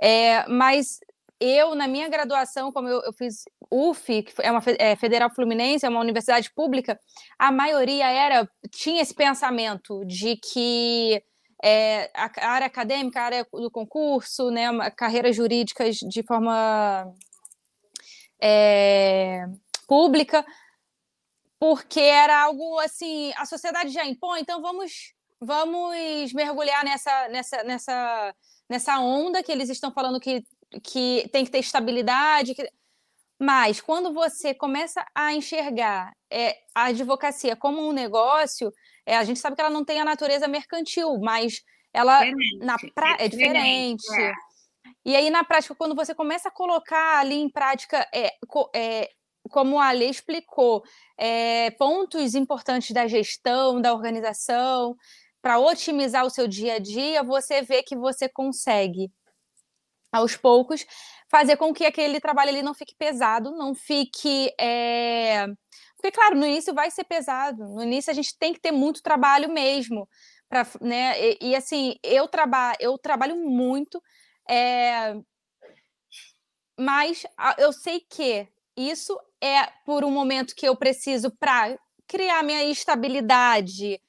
[0.00, 1.00] É, mas
[1.40, 5.86] eu, na minha graduação, como eu, eu fiz UF, que é uma é, Federal Fluminense,
[5.86, 6.98] é uma universidade pública,
[7.38, 11.22] a maioria era tinha esse pensamento de que
[11.62, 17.12] é, a área acadêmica, a área do concurso, né, carreiras jurídicas de forma
[18.40, 19.44] é,
[19.86, 20.44] pública,
[21.58, 28.34] porque era algo assim, a sociedade já impõe, então vamos vamos mergulhar nessa nessa nessa
[28.68, 30.44] nessa onda que eles estão falando que
[30.82, 32.54] que tem que ter estabilidade.
[32.54, 32.68] Que...
[33.38, 38.72] Mas quando você começa a enxergar é, a advocacia como um negócio,
[39.06, 41.62] é, a gente sabe que ela não tem a natureza mercantil, mas
[41.92, 42.58] ela diferente.
[42.58, 43.16] na pra...
[43.18, 44.20] é, diferente.
[44.20, 44.32] É.
[45.04, 48.32] E aí, na prática, quando você começa a colocar ali em prática, é,
[48.74, 49.08] é,
[49.48, 50.82] como a lei explicou,
[51.16, 54.94] é, pontos importantes da gestão, da organização,
[55.40, 59.10] para otimizar o seu dia a dia, você vê que você consegue
[60.12, 60.84] aos poucos,
[61.30, 64.52] fazer com que aquele trabalho ali não fique pesado, não fique.
[64.60, 65.46] É...
[65.96, 69.02] Porque, claro, no início vai ser pesado, no início a gente tem que ter muito
[69.02, 70.08] trabalho mesmo.
[70.48, 71.14] Pra, né?
[71.20, 74.02] e, e assim, eu, traba eu trabalho muito,
[74.48, 75.14] é...
[76.78, 77.26] mas
[77.58, 84.00] eu sei que isso é por um momento que eu preciso para criar minha estabilidade,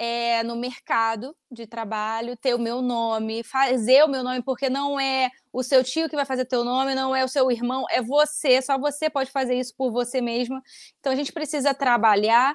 [0.00, 4.98] é, no mercado de trabalho, ter o meu nome, fazer o meu nome, porque não
[4.98, 8.00] é o seu tio que vai fazer teu nome, não é o seu irmão, é
[8.00, 10.62] você, só você pode fazer isso por você mesma.
[11.00, 12.54] Então a gente precisa trabalhar.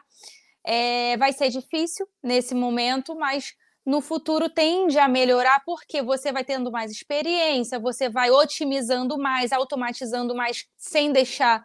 [0.65, 3.53] É, vai ser difícil nesse momento, mas
[3.85, 9.51] no futuro tende a melhorar porque você vai tendo mais experiência, você vai otimizando mais,
[9.51, 11.61] automatizando mais, sem deixar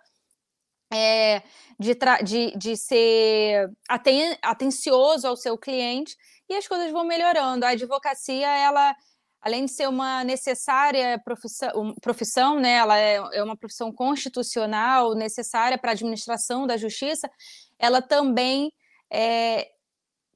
[0.92, 1.42] é,
[1.78, 6.16] de, de, de ser aten atencioso ao seu cliente
[6.48, 7.64] e as coisas vão melhorando.
[7.64, 8.94] A advocacia, ela,
[9.40, 15.78] além de ser uma necessária profissão, profissão né, ela é, é uma profissão constitucional necessária
[15.78, 17.30] para a administração da justiça,
[17.78, 18.72] ela também
[19.12, 19.68] é,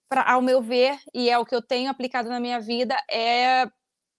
[0.09, 3.67] pra, ao meu ver, e é o que eu tenho aplicado na minha vida, é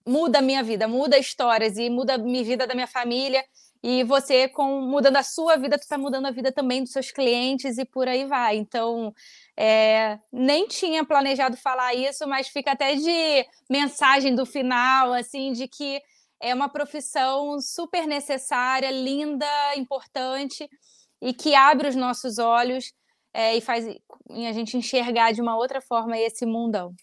[0.06, 3.42] muda a minha vida, muda histórias e muda a vida da minha família
[3.86, 7.10] e você, com mudando a sua vida, tu está mudando a vida também dos seus
[7.10, 8.56] clientes e por aí vai.
[8.56, 9.14] Então,
[9.54, 15.68] é, nem tinha planejado falar isso, mas fica até de mensagem do final, assim, de
[15.68, 16.00] que
[16.40, 20.66] é uma profissão super necessária, linda, importante
[21.20, 22.90] e que abre os nossos olhos
[23.34, 26.94] é, e faz a gente enxergar de uma outra forma esse mundão.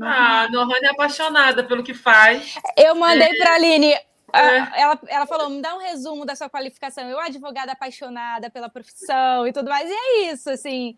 [0.00, 2.54] Ah, Nohane é apaixonada pelo que faz.
[2.78, 3.36] Eu mandei é.
[3.36, 3.94] para a Aline,
[4.40, 4.80] é.
[4.80, 7.08] Ela, ela falou: me dá um resumo da sua qualificação.
[7.08, 9.88] Eu, advogada apaixonada pela profissão e tudo mais.
[9.88, 10.96] E é isso, assim.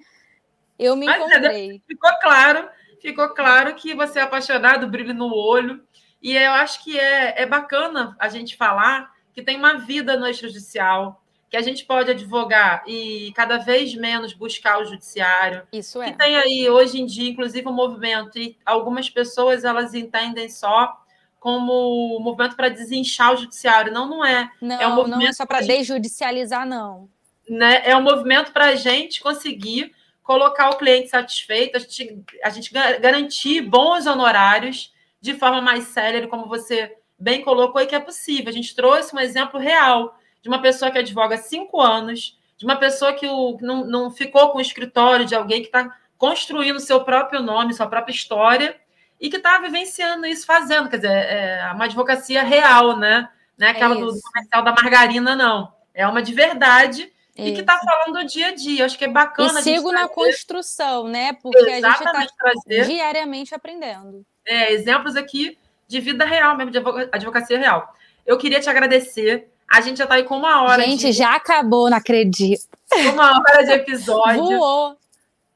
[0.78, 1.82] Eu me encontrei.
[1.86, 2.68] ficou claro
[3.01, 5.82] ficou claro que você é apaixonado, brilho no olho.
[6.20, 10.26] E eu acho que é, é bacana a gente falar que tem uma vida no
[10.26, 15.66] extrajudicial, que a gente pode advogar e cada vez menos buscar o judiciário.
[15.72, 16.11] Isso é.
[16.11, 21.01] Que tem aí, hoje em dia, inclusive, um movimento, e algumas pessoas elas entendem só
[21.49, 23.91] como movimento para desinchar o judiciário.
[23.91, 24.51] Não, não é.
[24.61, 27.09] Não, é um movimento não é só para desjudicializar, não.
[27.49, 27.81] Né?
[27.87, 32.71] É um movimento para a gente conseguir colocar o cliente satisfeito, a gente, a gente
[32.71, 34.93] garantir bons honorários
[35.23, 38.51] de forma mais séria, como você bem colocou, e que é possível.
[38.51, 42.67] A gente trouxe um exemplo real de uma pessoa que advoga há cinco anos, de
[42.67, 46.79] uma pessoa que o, não, não ficou com o escritório de alguém que está construindo
[46.79, 48.79] seu próprio nome, sua própria história,
[49.21, 53.29] e que está vivenciando isso, fazendo, quer dizer, é uma advocacia real, né?
[53.57, 55.73] Não é aquela é do, do comercial da margarina, não.
[55.93, 58.85] É uma de verdade e que está falando do dia a dia.
[58.85, 59.61] Acho que é bacana.
[59.61, 61.33] E sigo na construção, né?
[61.35, 64.27] Porque Exatamente, a gente está diariamente aprendendo.
[64.45, 65.57] É, exemplos aqui
[65.87, 66.79] de vida real mesmo, de
[67.12, 67.95] advocacia real.
[68.27, 69.49] Eu queria te agradecer.
[69.69, 70.83] A gente já está aí com uma hora.
[70.83, 71.12] Gente, de...
[71.12, 72.66] já acabou, não acredito.
[73.12, 74.43] Uma hora de episódio.
[74.59, 74.97] Voou.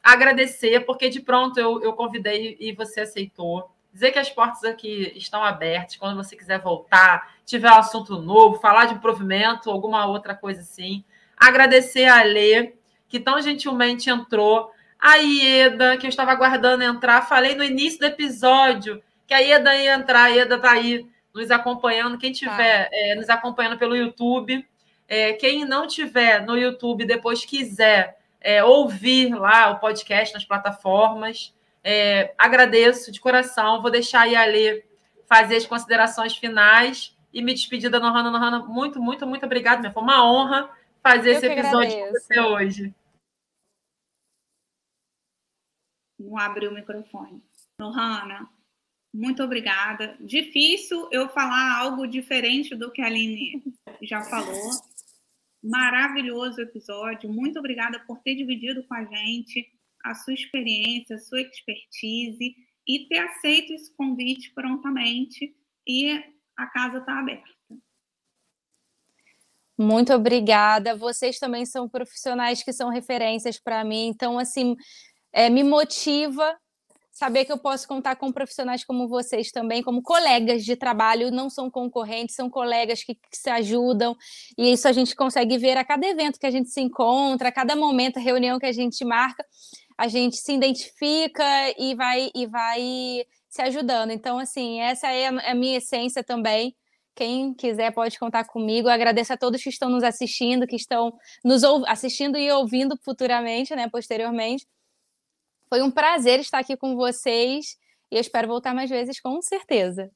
[0.03, 3.71] Agradecer, porque de pronto eu, eu convidei e você aceitou.
[3.93, 5.97] Dizer que as portas aqui estão abertas.
[5.97, 11.05] Quando você quiser voltar, tiver um assunto novo, falar de provimento, alguma outra coisa assim.
[11.37, 12.73] Agradecer a Lê,
[13.09, 14.73] que tão gentilmente entrou.
[14.99, 17.29] A Ieda, que eu estava aguardando entrar.
[17.29, 20.25] Falei no início do episódio que a Ieda ia entrar.
[20.25, 22.19] A Ieda está aí nos acompanhando.
[22.19, 22.91] Quem tiver tá.
[22.93, 24.67] é, nos acompanhando pelo YouTube,
[25.09, 31.55] é, quem não tiver no YouTube, depois quiser é, ouvir lá o podcast nas plataformas,
[31.83, 33.81] é, agradeço de coração.
[33.81, 34.85] Vou deixar aí a Lê
[35.27, 38.31] fazer as considerações finais e me despedir da Nohana.
[38.31, 39.91] Nohana, muito, muito, muito obrigada.
[39.91, 40.71] Foi uma honra
[41.03, 42.95] fazer Eu esse episódio com você hoje.
[46.19, 47.43] Não abriu o microfone.
[47.79, 48.49] Nohana,
[49.13, 50.17] muito obrigada.
[50.21, 53.63] Difícil eu falar algo diferente do que a Aline
[54.03, 54.71] já falou.
[55.63, 57.33] Maravilhoso episódio.
[57.33, 59.71] Muito obrigada por ter dividido com a gente
[60.05, 62.57] a sua experiência, a sua expertise
[62.89, 65.55] e ter aceito esse convite prontamente.
[65.87, 66.23] E
[66.57, 67.49] a casa está aberta.
[69.79, 70.97] Muito obrigada.
[70.97, 74.09] Vocês também são profissionais que são referências para mim.
[74.09, 74.77] Então, assim,
[75.33, 76.57] é, me motiva
[77.13, 81.51] saber que eu posso contar com profissionais como vocês também, como colegas de trabalho, não
[81.51, 84.17] são concorrentes, são colegas que, que, se ajudam,
[84.57, 87.53] e isso a gente consegue ver a cada evento que a gente se encontra, a
[87.53, 89.45] cada momento, a reunião que a gente marca,
[89.99, 91.45] a gente se identifica
[91.79, 94.11] e vai e vai se ajudando.
[94.11, 96.75] Então, assim, essa é a minha essência também.
[97.15, 98.89] Quem quiser pode contar comigo.
[98.89, 101.13] Eu agradeço a todos que estão nos assistindo, que estão
[101.45, 104.67] nos assistindo e ouvindo futuramente, né, posteriormente.
[105.73, 107.79] Foi um prazer estar aqui com vocês
[108.11, 110.11] e eu espero voltar mais vezes, com certeza.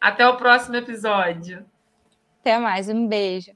[0.00, 1.64] Até o próximo episódio.
[2.40, 3.52] Até mais, um beijo.